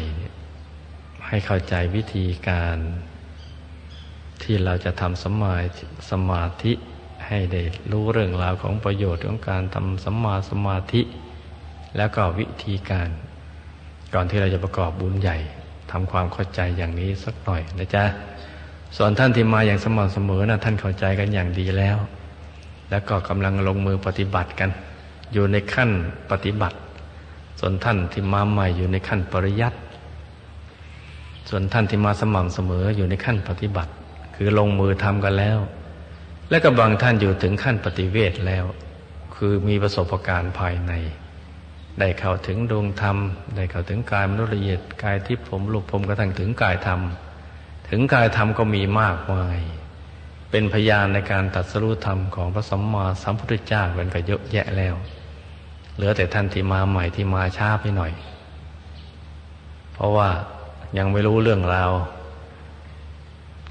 [1.28, 2.76] ให้เข้าใจวิธีการ
[4.42, 5.54] ที่เราจะทำสมา
[6.10, 6.72] สมาธิ
[7.26, 11.02] ให้ได้รู้เรื่องราวของประโยชน์ของการทำสัมมาสมาธิ
[11.96, 13.08] แล้วก็วิธีการ
[14.14, 15.36] ก่อนที่เราจะประกอบบุญใหญ่
[15.90, 18.04] ทำความเข้าใจอย่างนี้สักหน่อยนะจ๊ะ
[18.96, 21.96] ส่วนท่านที่มาอย่างสม่ำเสมอนะท่านเข้าใจกันอย่างดีแล้ว
[22.90, 24.70] แล้วก็กำลังลงมือปฏิบัติกัน
[25.32, 25.90] อยู่ในขั้น
[26.30, 26.76] ปฏิบัติ
[27.60, 29.78] ส่วนท่านที่มาใหม่อยู่ในขั้นปริยัติ
[31.48, 33.92] ส่วนท่านที่มาสม่ำเสมออยู่ในขั้นปฏิบัติ
[34.36, 35.58] คือลงมือทำกันแล้ว
[36.50, 38.64] และก็บางท่านอยู่ถึงขั้นปฏิเวทแล้ว
[39.36, 40.92] คือมีประสบการณ์ภายใน
[42.00, 43.16] ได้เข้าถึงดวงธรรม
[43.56, 47.00] ได้เข้าถึงกายมนุษย์ละเอียดกายทิพย์ผมลุกผมกระทั่งถึงกายธรรม
[47.90, 49.58] ถึงกายธรรมก็มีมากมาย
[50.50, 54.94] เป็นพยานในการตัดสรุธรรมของพระสัมมาสัมพุทธเจ้าเป็นก็เยอะแยะแล้ว
[55.94, 58.12] เหลือแต่ท่านที่มาใหม่ที่มาช้าไปหน่อย
[59.94, 60.28] เพราะว่า
[60.98, 61.92] ยังไม่รู้เรื่องราว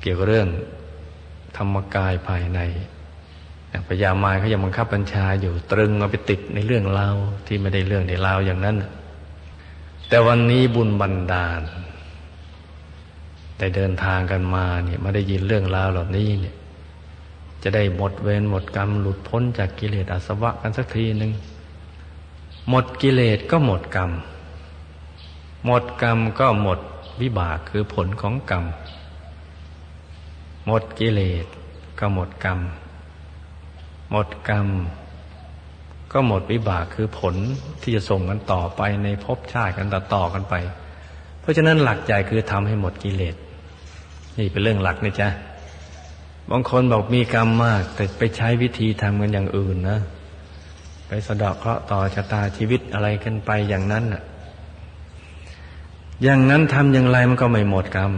[0.02, 0.50] เกี่ยวกับเรื่อง
[1.58, 2.60] ธรรมกายภายใน
[3.88, 7.16] พยามายเขายังบังคับบัญชาอยู่ตรึงเอาไปติดในเรื่องราว
[7.48, 8.78] ที่ไม่ได้เรื่องในราวอย่างนั้น
[10.10, 11.62] แต่วันนี้บุญบันดาล
[13.58, 16.56] แต่เดินทางกันมาเนี่ยไมาได้ยินเรื่องราวเหล่านี้เนี่ย
[17.64, 21.32] จะได้หมดเวรหมดกรรมหลุดพ้นจากกิเลสอาสวะกันสักทีหนึ่ง
[22.70, 24.12] หมดกิเลสก็หมดกรรม
[25.66, 26.80] หมดกรรมก็หมด
[27.22, 28.66] วิบากคือผลของกรรม
[30.66, 31.46] หมดกิเลส
[32.00, 32.60] ก็หมดกรรม
[34.12, 34.68] หมดกรรม
[36.12, 37.36] ก็หมดวิบากคือผล
[37.82, 40.56] ที่จะส่งกันต่อไปในภพชาติกันต่อต่อกันไป
[41.40, 43.36] เพราะฉะนั้นหลักใจคือทำให้หมดกิเลส
[44.38, 45.30] นี่เป็นเรื่องหลักนะจ๊ะ
[46.52, 50.00] บางคนบอกมีกรรมมาก แต่ไปใช้วิธีทำกันอย่างอื่นนะ
[51.08, 54.24] ไปสะดอกเคราะห์ต่อชะตาชีวิตอะไรกันไปอย่างนั้นน่ะ
[56.24, 58.12] อย่างนั้นทำอย่างไรมันก็ไม่หมดกรรม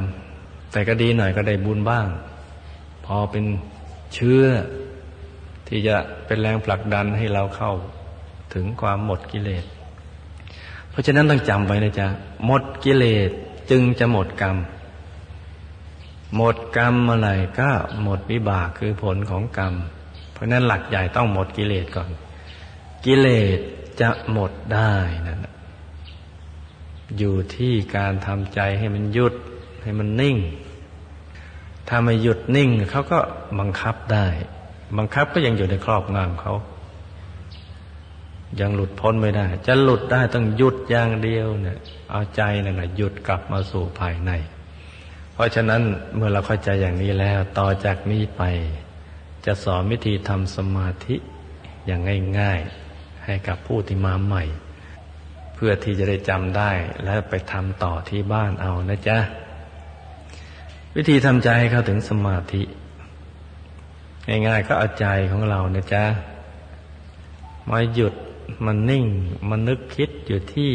[0.72, 2.08] แต่ก็ดีหน่อยก็ได้บุญบ้าง
[3.06, 3.46] พอเป็น
[4.14, 4.46] เชื่อ
[5.68, 5.96] ที่จะ
[6.26, 7.74] เป็นแรงผลักดันให้เราเข้า
[8.54, 9.66] ถึงความหมดกิเลส
[10.90, 12.08] เพราะฉะนั้นต้องจำไว้นะจ๊ะ
[12.46, 13.30] หมดกิเลส
[13.70, 14.58] จึงจะหมดกรรม
[16.36, 17.70] หมดกรรมเมื่อไหร่ก็
[18.02, 19.74] หมดวิบากคือผลของกรรม
[20.34, 22.10] เพราะนั้นหลักใหญ่ต้องหมดกิเลสก่อน
[23.06, 23.60] กิเลส
[24.02, 24.94] จะหมดได้
[25.28, 25.46] นั่น
[27.18, 29.34] อยู่ที่การทำใจให้มันหยุด
[29.84, 30.38] ให้มันนิ่ง
[31.88, 33.20] ถ้าไม่หยุดนิ่งเขาก็
[33.60, 34.26] บังคับได้
[34.98, 36.54] บังคับก็ยังอยู่ในครอบงำเขา
[38.60, 41.78] ยังหลุดพ้นไม่ได้ จะหลุดได้ต้องหยุดอย่างเดียวเนี่ย
[42.12, 44.32] เอาใจนั่นแหละหยุดกลับมาสู่ภายใน
[45.38, 45.82] เพราะฉะนั้น
[46.16, 48.44] เมื่อเราเข้าใจอย่างนี้แล้ว ต่อจากนี้ไป
[49.46, 51.16] จะสอนวิธีทำสมาธิ
[51.88, 52.02] อย่าง
[52.40, 54.44] ง่ายๆ ให้กับผู้ที่มาใหม่
[55.56, 56.72] เพื่อที่จะได้จำได้
[57.04, 59.18] และไปทำต่อที่บ้านเอานะจ๊ะ
[60.96, 62.64] วิธีทำใจให้เข้าถึงสมาธิ
[64.48, 66.06] ง่ายๆก็เอาใจของเรานะจ๊ะ
[67.72, 68.14] มาหยุด
[68.66, 69.06] มันนิ่ง
[69.50, 70.72] มันนึกคิดอยู่ที่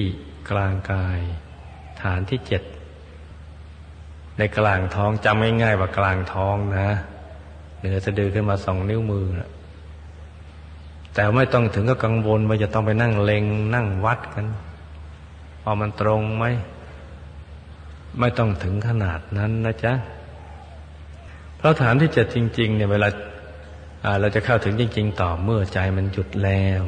[0.51, 1.21] กลางกาย
[2.03, 2.63] ฐานที่เจ็ด
[4.39, 6.89] ในกลางท้องจำง่ายๆว่ากลางท้องนะ
[7.79, 9.51] เหนือสะดือขึ้นมาสองนิ้วมือนะ
[11.15, 14.47] แต่ไม่ต้องถึงก็กังวลว่าจะต้องไปนั่งเลงนั่งวัดกัน
[15.63, 16.45] พอมันตรงไหม
[18.21, 19.95] ไม่ต้องถึงขนาดนั้นนะจ๊ะ
[21.57, 23.09] เพราะฐานที่เจ็ดจริง ๆ เนี่ยเวลา
[24.21, 26.83] เราจะเข้าถึงจริง ๆ ต่อเมื่อใจมันหยุดแล้ว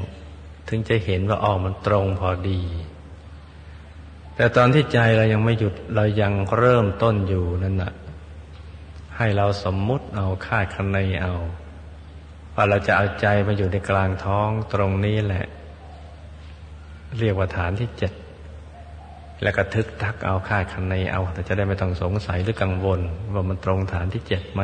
[0.68, 2.60] ถึงจะเห็นว่าออกมันตรงพอดี
[4.36, 7.92] แต่ตอนที่ใจเรายังไม่หยุดเรายังเริ่มต้นอยู่นั่นนะ
[9.16, 11.34] ให้เราสมมุติเอาคาดคะเนเอา
[12.54, 15.44] ว่าเราจะเอาใจมาอยู่ในกลางท้องตรงนี้แหละ
[17.18, 18.12] เรียกว่าฐานที่เจ็ด
[19.42, 23.00] แล้วก็ทึกทักเอาคาดคะเนเอา แต่จะได้ไม่ต้องสงสัยหรือกังวล
[23.34, 24.60] ว่ามันตรงฐานที่เจ็ดไหม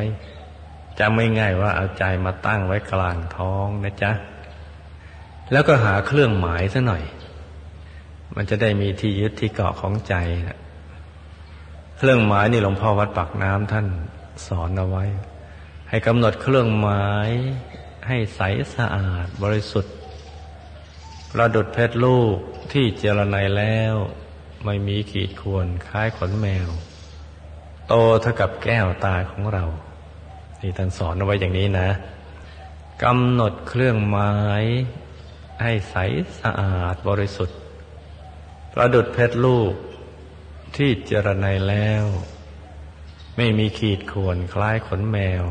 [0.98, 4.12] จำไม่ง่ายว่าเอาใจมาตั้งไว้กลางท้องนะจ๊ะ
[5.52, 7.02] แล้วก็หาเครื่องหมายซะหน่อย
[8.36, 10.14] มันจะได้มีที่ยึดที่เกาะของใจ
[10.48, 10.58] นะ
[11.98, 13.86] เครื่องหมายนี่หลวงพ่อวัดปากน้ำท่าน
[14.46, 15.04] สอนเอาไว้
[15.88, 17.30] ให้กำหนดเครื่องหมาย
[18.08, 18.40] ให้ใส
[18.74, 19.94] สะอาดบริสุทธิ์
[21.32, 22.36] ประดุดเพชรลูก
[22.72, 23.94] ที่เจรไนแล้ว
[24.64, 26.68] ไม่มีขีดข่วนคล้ายขนแมว
[27.88, 29.64] โตเท่ากับแก้วตาของเรา
[30.60, 31.88] นี่ท่านสอนเอาไว้อย่างนี้นะ
[33.02, 34.64] กำหนดเครื่องหมาย
[35.62, 35.96] ให้ใส
[36.40, 37.58] สะอาดบริสุทธิ์
[38.74, 39.74] ประดุดเพชรลูก
[40.76, 42.04] ที่เจรไนแล้ว
[43.36, 45.44] ไม่มีขีดข่วนคล้ายขนแมว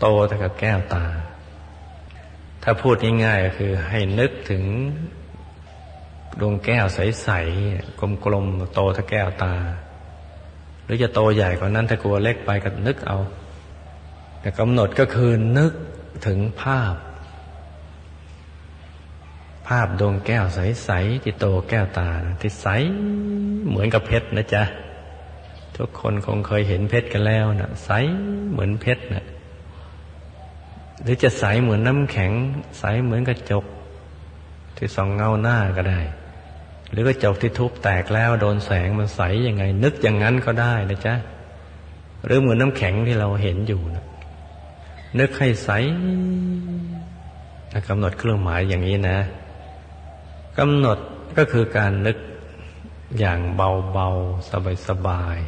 [0.00, 1.06] โตเท่ากับแก้วตา
[2.62, 4.64] ถ้าพูดง่ายๆก็คือให้นึกถึง
[6.40, 9.54] ดวงแก้วใสๆกลมๆโตเท่าแก้วตา
[10.84, 13.18] หรือจะโตใหญ่กว่านั้นถ้ากลัวเล็กไปก็นึกเอา
[14.40, 15.72] แต่กำหนดก็คือนึก
[16.26, 16.94] ถึงภาพ
[19.68, 22.10] ภาพดวงแก้วใสๆที่โตแก้วตา
[22.40, 22.66] ที่ใส
[23.68, 24.64] เหมือนกับเพชรนะจ๊ะ
[25.76, 27.90] ทุกคนคงเคยเห็นเพชรกันแล้วนะใส
[28.50, 29.24] เหมือนเพชรนะ
[31.02, 32.32] หรือจะใสเหมือนน้ำแข็ง
[32.78, 33.64] ใสเหมือนกระจก
[34.76, 36.00] ที่ส่องเงาหน้าก็ได้
[36.90, 41.14] หรือกระจกที่ทุบแตกแล้วโดนแสงมันใสยังไง นึกอย่างนั้นก็ได้นะจ๊ะ
[42.24, 44.04] หรือเหมือนน้ำแข็งที่เราเห็นอยู่นะ
[45.18, 45.70] นึกให้ใส
[47.88, 49.18] กำหนดเครื่องหมายอย่างนี้นะ
[50.58, 50.98] กำหนด
[51.36, 52.18] ก็คือการนึก
[53.18, 54.50] อย่างเบาๆ
[54.88, 55.38] สบาย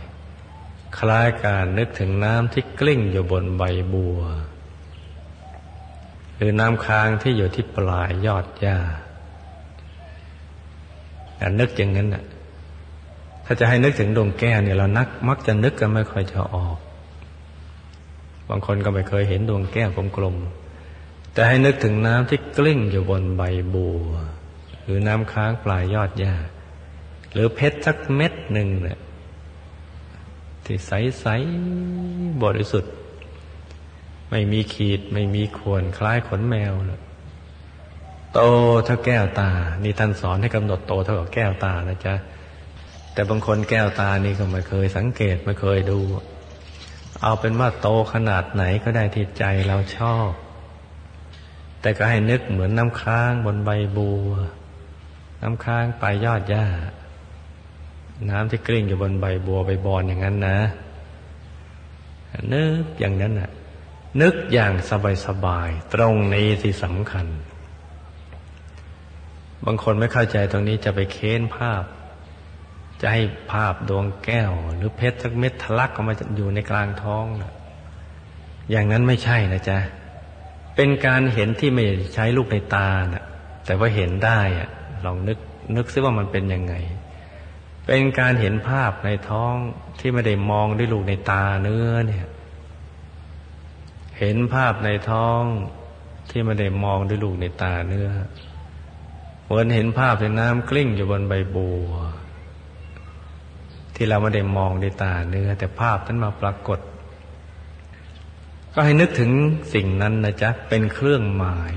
[0.44, 4.20] ๆ คล้ายการนึกถึงน้ำที่กลิ้งอยู่บนใบบัว
[6.36, 8.78] หรือน้ำค้างที่อยู่ที่ปลายยอดหญ้า
[11.40, 12.24] การนึกอย่างนั้นน่ะ
[13.44, 16.78] ถ้าจะให้นึกถึงดวงแก้วเนี่ยเรานัก มักจะนึกกันไม่ค่อยจะออก
[18.48, 23.42] บางคนก็ไม่เคยเห็นดวงแก้วกลมๆแต่ให้นึกถึงน้ำที่กลิ้งอยู่บนใบ
[23.74, 24.02] บัว
[24.91, 26.34] รือน้ำค้างปลายยอดหญ้า
[27.32, 28.99] หรือเพชรสักเม็ดหนึ่งเนี่ย
[30.64, 32.95] ที่ใสๆบริสุทธิ์
[34.30, 37.01] ไม่มีขีดไม่มีขวนคล้ายขนแมวเลย
[38.34, 38.41] โต
[38.84, 39.51] เท่าแก้วตา
[39.84, 42.14] นี่ท่านสอนให้กำหนดโตเท่ากับแก้วตานะจ๊ะ
[43.12, 45.99] แต่บางคนแก้วตานี่ก็ไม่เคยสังเกตไม่เคยดู
[47.22, 50.30] เอาเป็นว่าโตขนาดไหนก็ได้ที่ใจเราชอบ
[51.80, 54.30] แต่ก็ให้นึกเหมือนน้ำค้างบนใบบัว
[55.43, 56.66] น้ำค้างไปยอดหญ้า
[58.30, 60.59] น้ำที่กลิ้งอยู่บนใบบัวใบบอนอย่างนั้นนะ
[62.53, 63.51] นึกอย่างนั้นน่ะ
[64.20, 64.72] นึกอย่าง
[65.26, 67.26] สบายๆตรงนี้ที่สำคัญ
[69.64, 71.82] บางคนไม่เข้าใจตรงนี้จะไปเค้นภาพ
[73.01, 73.22] จะให้
[73.53, 77.53] ภาพดวงแก้ว หรือเพชรสักเม็ดทะลักออกมาอยู่ในกลางท้องนะ
[78.70, 79.78] อย่างนั้นไม่ใช่นะจ๊ะ
[80.76, 81.84] เป็นการเห็นที่ไม่
[82.14, 83.24] ใช้ลูกในตานะ
[83.66, 84.70] แต่ว่าเห็นได้อะ
[85.05, 85.38] ลองนึก
[85.76, 86.74] นึกซิว่ามันเป็นยังไง
[87.86, 89.55] เป็นการเห็นภาพในท้อง
[90.01, 92.26] ที่ไม่ได้มองด้วยลูกในตาเนื้อเนี่ย
[94.18, 95.42] เห็นภาพในท้อง
[96.30, 98.09] ที่ไม่ได้มองด้วยลูกในตาเนื้อ
[99.44, 101.90] เหมือนเห็นภาพในน้ำกลิ้งอยู่บนใบบัว
[103.94, 106.78] ที่เราไม่ได้มองด้วยตาเนื้อ แต่ภาพนั้นมาปรากฏ
[108.74, 109.30] ก็ให้นึกถึง
[109.74, 111.74] สิ่งนั้นนะจ๊ะเป็นเครื่องหมาย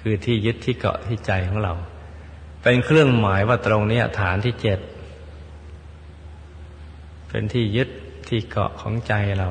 [0.00, 1.74] คือที่ยึดที่เกาะที่ใจของเรา
[2.64, 4.78] เป็นเครื่องหมายว่าตรงนี้ฐานที่เจ็ด
[7.28, 7.88] เป็นที่ยึด
[8.28, 9.48] ที่เกาะของใจเรา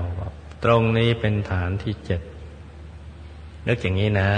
[0.63, 2.21] ตรงนี้เป็นฐานที่เจ็ด
[3.67, 4.31] นึกอย่างนี้นะ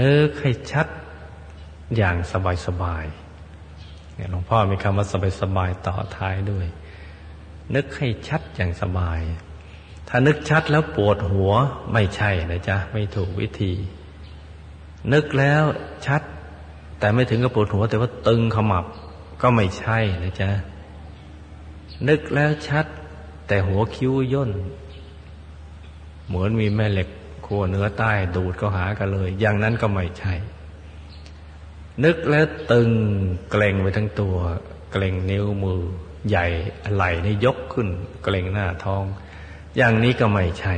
[0.00, 0.86] นึกให้ชัด
[1.96, 2.16] อย่าง
[2.66, 5.06] สบายๆเนี่ยหลวงพ่อมีคำว่า
[5.42, 6.66] สบายๆต่อท้ายด้วย
[7.74, 9.20] นึกให้ชัดอย่างสบาย
[10.08, 11.52] ถ้านึกชัดแล้วปวดหัว
[11.92, 13.72] ไม่ใช่นะจ๊ะ ไม่ถูกวิธี
[15.12, 15.62] นึกแล้ว
[16.06, 16.22] ชัด
[16.98, 18.84] แต่ไม่ถึงกับปวดหัว แต่ว่าตึงขมับ
[19.42, 20.50] ก็ไม่ใช่นะจ๊ะ
[22.08, 22.86] นึกแล้วชัด
[23.48, 24.50] แต่หัวคิ้วย่น
[26.26, 27.08] เหมือนมีแม่เหล็ก
[27.46, 30.34] ขั้วเนื้อใต้ดูดก็หากันเลย อย่างนั้นก็ไม่ใช่
[32.04, 32.90] นึกแล้วตึง
[33.50, 34.36] เกร็งไปทั้งตัว
[34.92, 35.82] เกร็งนิ้วมือ
[36.28, 36.46] ใหญ่
[36.94, 37.88] ไหล่นี่ยกขึ้น
[38.24, 39.04] เกร็งหน้าท้อง
[39.76, 40.74] อย่างนี้ก็ไม่ใช่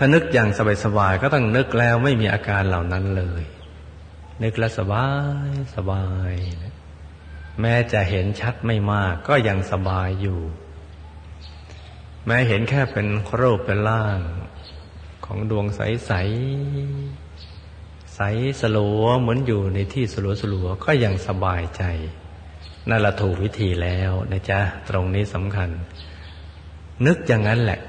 [0.00, 0.48] ้านึกอย่าง
[0.84, 3.42] สบายๆก็ต้องนึกแล้วไม่มีอาการเหล่านั้นเลย
[4.42, 5.08] นึกแล้วสบา
[5.48, 6.34] ยสบาย
[7.60, 10.40] แม้จะเห็นชัดไม่มากก็ยังสบายอยู่
[12.26, 13.06] แม้เห็นแค่เป็น
[13.40, 14.20] รูปเป็นล่าง
[15.24, 16.12] ของดวงใสใส
[18.14, 18.20] ใส
[18.60, 21.82] สลัวเหมือนอยู่ในที่สลัวสลัวก็ยังสบายใจ
[22.88, 25.70] นั่นละถูกวิธีแล้วนะจ๊ะ ตรงนี้สำคัญ
[27.06, 27.80] นึกอย่างนั้นแหละ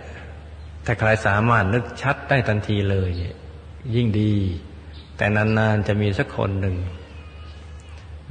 [0.92, 3.10] ถ้าใครสามารถนึกชัดได้ทันทีเลย
[3.96, 4.34] ยิ่งดี
[5.18, 6.78] แต่นานๆจะมีสักคนหนึ่ง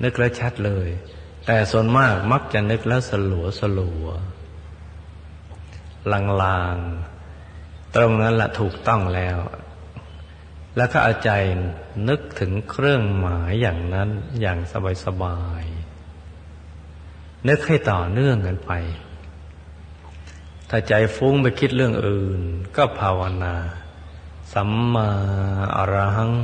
[0.03, 0.89] นึกแล้วชัดเลย
[1.47, 4.07] แต่ส่วนมากมักจะนึกแล้วสลัวสลัว
[6.43, 9.39] ลางๆ ตรงนั้นละถูกต้องแล้ว
[10.77, 11.31] แล้วก็เอาใจ
[12.09, 14.09] นึกถึงเครื่องหมายอย่างนั้น
[14.41, 14.59] อย่าง
[15.05, 18.73] สบายๆนึกให้ต่อเนื่องกันไป
[20.69, 22.41] ถ้าใจฟุ้งไปคิดเรื่องอื่น
[22.77, 23.55] ก็ภาวนา
[24.53, 25.09] สัมมา
[25.77, 26.35] อรหัง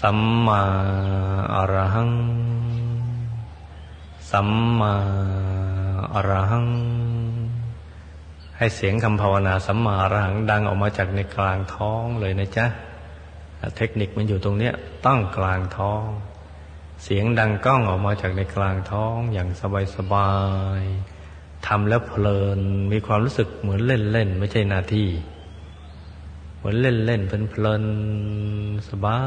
[0.00, 0.62] สัมมา
[1.54, 2.12] อรหัง
[4.30, 4.48] สัม
[4.78, 4.94] มา
[6.14, 6.68] อรหัง
[8.56, 12.66] ให้เสียงคำภาวนาสัมมาอรหังดังออกมาจากในกลางท้องเลยนะจ๊ะ
[13.76, 14.74] เทคนิคมันอยู่ตรงเนี้ย
[15.06, 16.04] ต้องกลางท้อง
[17.04, 19.48] เสียงดังก้องออกมาจากในกลางท้องอย่าง
[19.96, 20.32] สบา
[20.80, 21.17] ยๆ
[21.66, 22.60] ทำแล้วเพลิน
[22.92, 25.08] มีความรู้สึกเหมือนเล่นๆไม่ใช่นาที่
[26.58, 29.20] เหมือนเล่นๆเพลินๆสบา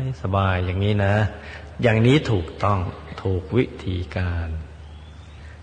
[0.00, 1.14] ยสบายอย่างนี้นะ
[1.82, 2.78] อย่างนี้ถูกต้อง
[3.22, 4.48] ถูกวิธีการ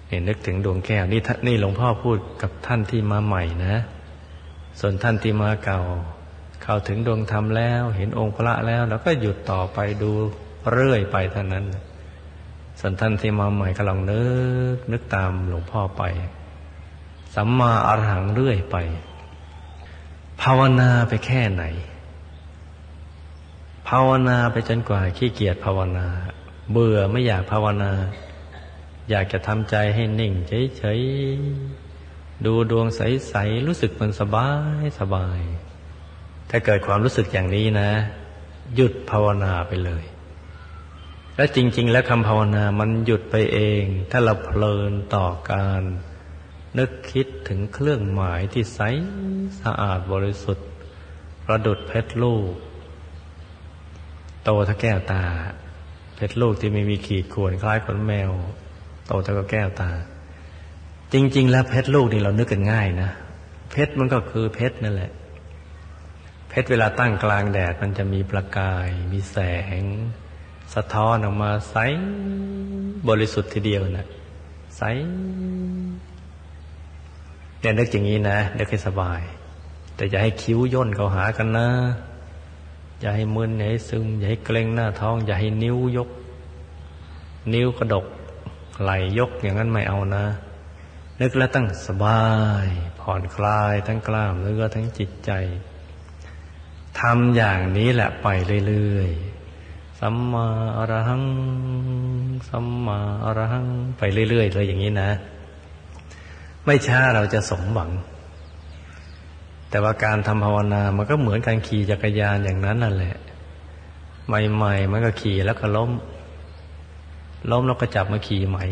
[0.07, 3.75] เนี่ยนึกถึงดวงแก้วนี่นี่หลวงพ่อพูดกับท่านที่มาใหม่นะ
[4.79, 5.81] ส่วนท่านที่มาเก่า
[6.63, 10.11] เข้าถึงดวงธรรมแล้ว เห็นองค์พระแล้ว แล้วก็หยุดต่อไปดู
[10.71, 11.65] เรื่อยไปเท่านั้น
[12.79, 14.25] ส่วนท่านที่มาใหม่ก็ลองนึ
[14.75, 16.03] กนึกตามหลวงพ่อไป
[17.35, 18.77] สัมมาอรหังเรื่อยไป
[20.41, 21.63] ภาวนาไปแค่ไหน
[23.89, 26.07] ภาวนาไปจนกว่าขี้เกียจภาวนา
[26.71, 27.91] เบื่อไม่อยากภาวนา
[29.09, 30.33] อยากจะทำใจให้นิ่ง
[30.77, 34.49] เฉยๆ ดูดวงใสๆ รู้สึกมันสบา
[34.81, 35.39] ยสบาย
[36.49, 37.89] ถ้าเกิดความรู้สึกอย่างนี้นะ
[38.75, 40.03] หยุดภาวนาไปเลย
[41.37, 45.81] และจริง ๆ แล้วคำภาวนามันหยุดไปเอง ถ้าเราเพลินต่อการ
[46.77, 48.79] นึกคิดถึงเครื่องหมายที่ใส
[49.61, 50.67] สะอาดบริสุทธิ์
[51.45, 52.53] ประดุดเพชรลูก
[54.43, 55.23] โตถ้าแก้วตา
[56.15, 58.31] เพชรลูกที่ไม่มีขีดข่วนคล้ายขนแมว
[59.07, 59.91] โตเท่ากับแก้วตา
[61.13, 63.09] จริง ๆ แล้วเพชรลูกนี่เรานึกกันง่ายนะ
[63.71, 65.11] เพชรมันก็คือเพชรนั่นแหละ
[66.49, 69.37] เพชรเวลาตั้งกลางแดดมันจะมีประกาย มีแส
[69.79, 69.81] ง
[70.73, 71.75] สะท้อนออกมาใส
[73.07, 74.07] บริสุทธิ์ทีเดียวนะ
[74.77, 74.81] ใส
[77.59, 79.21] เนี่ยนึกอย่างนี้นะนึกให้สบาย
[79.95, 81.69] แต่อย่าให้คิ้วย่นเขาหากันนะ
[82.99, 86.09] อย่าให้มึนอย่าให้ซึมอย่าให้เกร็งหน้าท้อง อย่าให้นิ้วยก
[87.53, 88.05] นิ้วกระดก
[88.81, 90.25] ไหลยกอย่างนั้นไม่เอานะ
[91.21, 92.23] นึกแล้วตั้งสบา
[92.65, 92.67] ย
[92.99, 95.31] ผ่อนคลายทั้งกล้ามเนื้อทั้งจิตใจ
[96.99, 98.27] ทำอย่างนี้แหละไป
[98.67, 99.24] เรื่อยๆ
[100.07, 100.47] สัมมา
[100.77, 101.23] อรหัง
[102.49, 105.09] สัมมาอรหัง ไปเรื่อยๆเลยอย่างนี้นะ
[106.65, 107.91] ไม่ช้าเราจะสมหวัง
[109.69, 113.15] แต่ว่าการทำภาวนา มันก็เหมือนการขี่จักรยานอย่างนั้นนั่นแหละ
[114.27, 115.91] ใหม่ๆ มันก็ขี่แล้วก็ล้ม
[117.51, 118.65] ล้มแล้วก็จับมาขี่ใหม่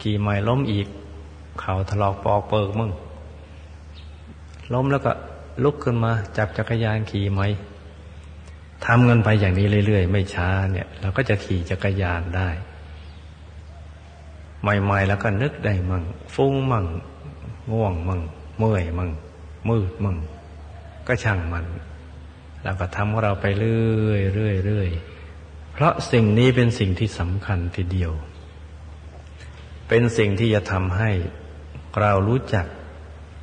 [0.00, 0.86] ขี่ใหม่ล้มอีก
[1.60, 2.90] เข่าถลอกปอกเปิกมึง
[4.74, 5.12] ล้มแล้วก็
[5.64, 7.48] ลุกขึ้นมา จับจักรยานขี่ใหม่
[8.86, 12.48] ทำกันไปอย่างนี้เรื่อยๆ ไม่ช้าเนี่ย เราก็จะขี่จักรยานได้
[14.62, 16.04] ใหม่ๆแล้วก็นึกได้มั่ง
[16.34, 16.86] ฟุ้งมั่ง
[17.72, 18.22] ง่วงมั่ง
[18.58, 19.10] เมื่อยมั่ง
[19.68, 20.16] มืดมั่ง
[21.06, 21.66] ก็ช่างมัน
[22.62, 24.88] เราก็ทำของเราไปเรื่อยเรื่อยเรื่อย
[25.72, 28.12] เพราะสิ่งนี้เป็นสิ่งที่สำคัญทีเดียว
[29.88, 31.10] เป็นสิ่งที่จะทำให้
[32.00, 32.66] เรารู้จัก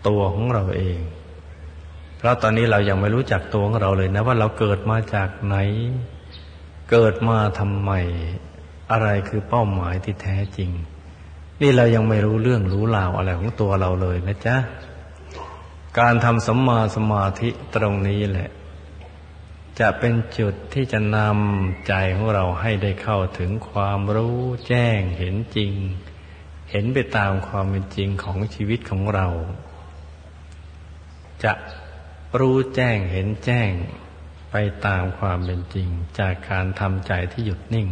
[0.08, 0.98] ตัวของเราเอง
[2.26, 5.56] ราะตอนนี้เรายังไม่รู้จักตัวของเราเลยนะ ว่าเราเกิดมาจากไหน
[6.92, 7.92] เกิดมาทำไม
[8.92, 10.72] อะไรคือเป้าหมายที่แท้จริง
[11.62, 14.58] นี่เรายังไม่รู้เรื่องรู้ราวอะไรของตัวเราเลยนะจ๊ะ
[16.00, 18.50] การทำสัมมาสมาธิตรงนี้แหละ
[19.80, 25.72] จะเป็นจุดที่จะนำใจของเราให้ได้เข้าถึงความรู้แจ้งเห็นจริง
[26.72, 29.28] เห็นไปตามความเป็นจริงของชีวิตของเรา
[31.44, 31.52] จะ
[32.40, 33.72] รู้แจ้งเห็นแจ้ง
[34.52, 34.56] ไป
[34.86, 37.88] ตามความเป็นจริง จากการทำใจที่หยุดนิ่ง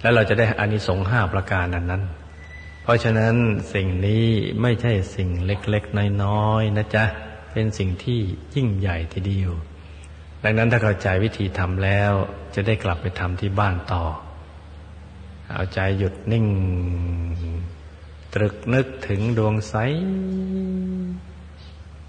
[0.00, 2.02] แล้วเราจะได้อานิสงส์ห้าประการนั้นนั้น
[2.82, 3.34] เพราะฉะนั้น
[3.74, 4.26] สิ่งนี้
[4.62, 7.04] ไม่ใช่สิ่งเล็กๆน้อยๆนะจ๊ะ
[7.52, 8.20] เป็นสิ่งที่
[8.54, 9.52] ยิ่งใหญ่ทีเดียว
[10.44, 12.12] ดังนั้นถ้าเข้าใจวิธีทำแล้ว
[12.54, 14.04] จะได้กลับไปทำที่บ้านต่อ
[15.52, 16.46] เอาใจหยุดนิ่ง
[18.34, 19.74] ตรึกนึกถึงดวงใส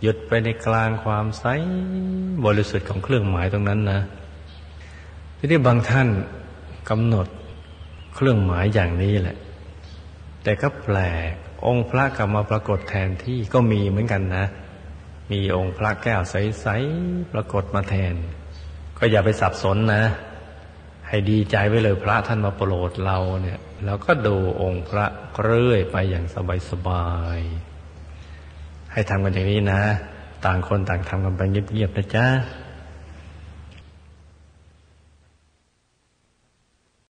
[0.02, 1.45] หยุดไปในกลางความใส
[2.45, 4.02] บริสุทธิ์ของเครื่องหมายตรงนั้นนะ
[5.38, 6.08] ทีนี้บางท่าน
[6.89, 7.28] กำหนด
[8.16, 9.38] เครื่องหมายอย่างนี้แหละ
[10.43, 10.97] แต่ก็แปล
[11.32, 11.34] ก
[11.68, 14.45] องค์พระกลับมาปรากฏแทนที่ก็มีเหมือนกันนะ
[15.32, 18.16] มีองค์พระแก้วใสๆปรากฏมาแทน
[18.97, 20.04] ก็อย่าไปสับสนนะ
[21.08, 25.06] ให้ดีใจไว้เลยพระท่านมาโปรดเราเนี่ยเราก็ดูองค์พระ
[25.43, 26.26] เรื่อยไปอย่าง
[26.72, 27.70] สบายๆ
[28.92, 29.82] ให้ทำกันอย่างนี้นะ
[30.46, 32.26] ต่างคนต่างทำกันไปเงียบๆนะจ๊ะ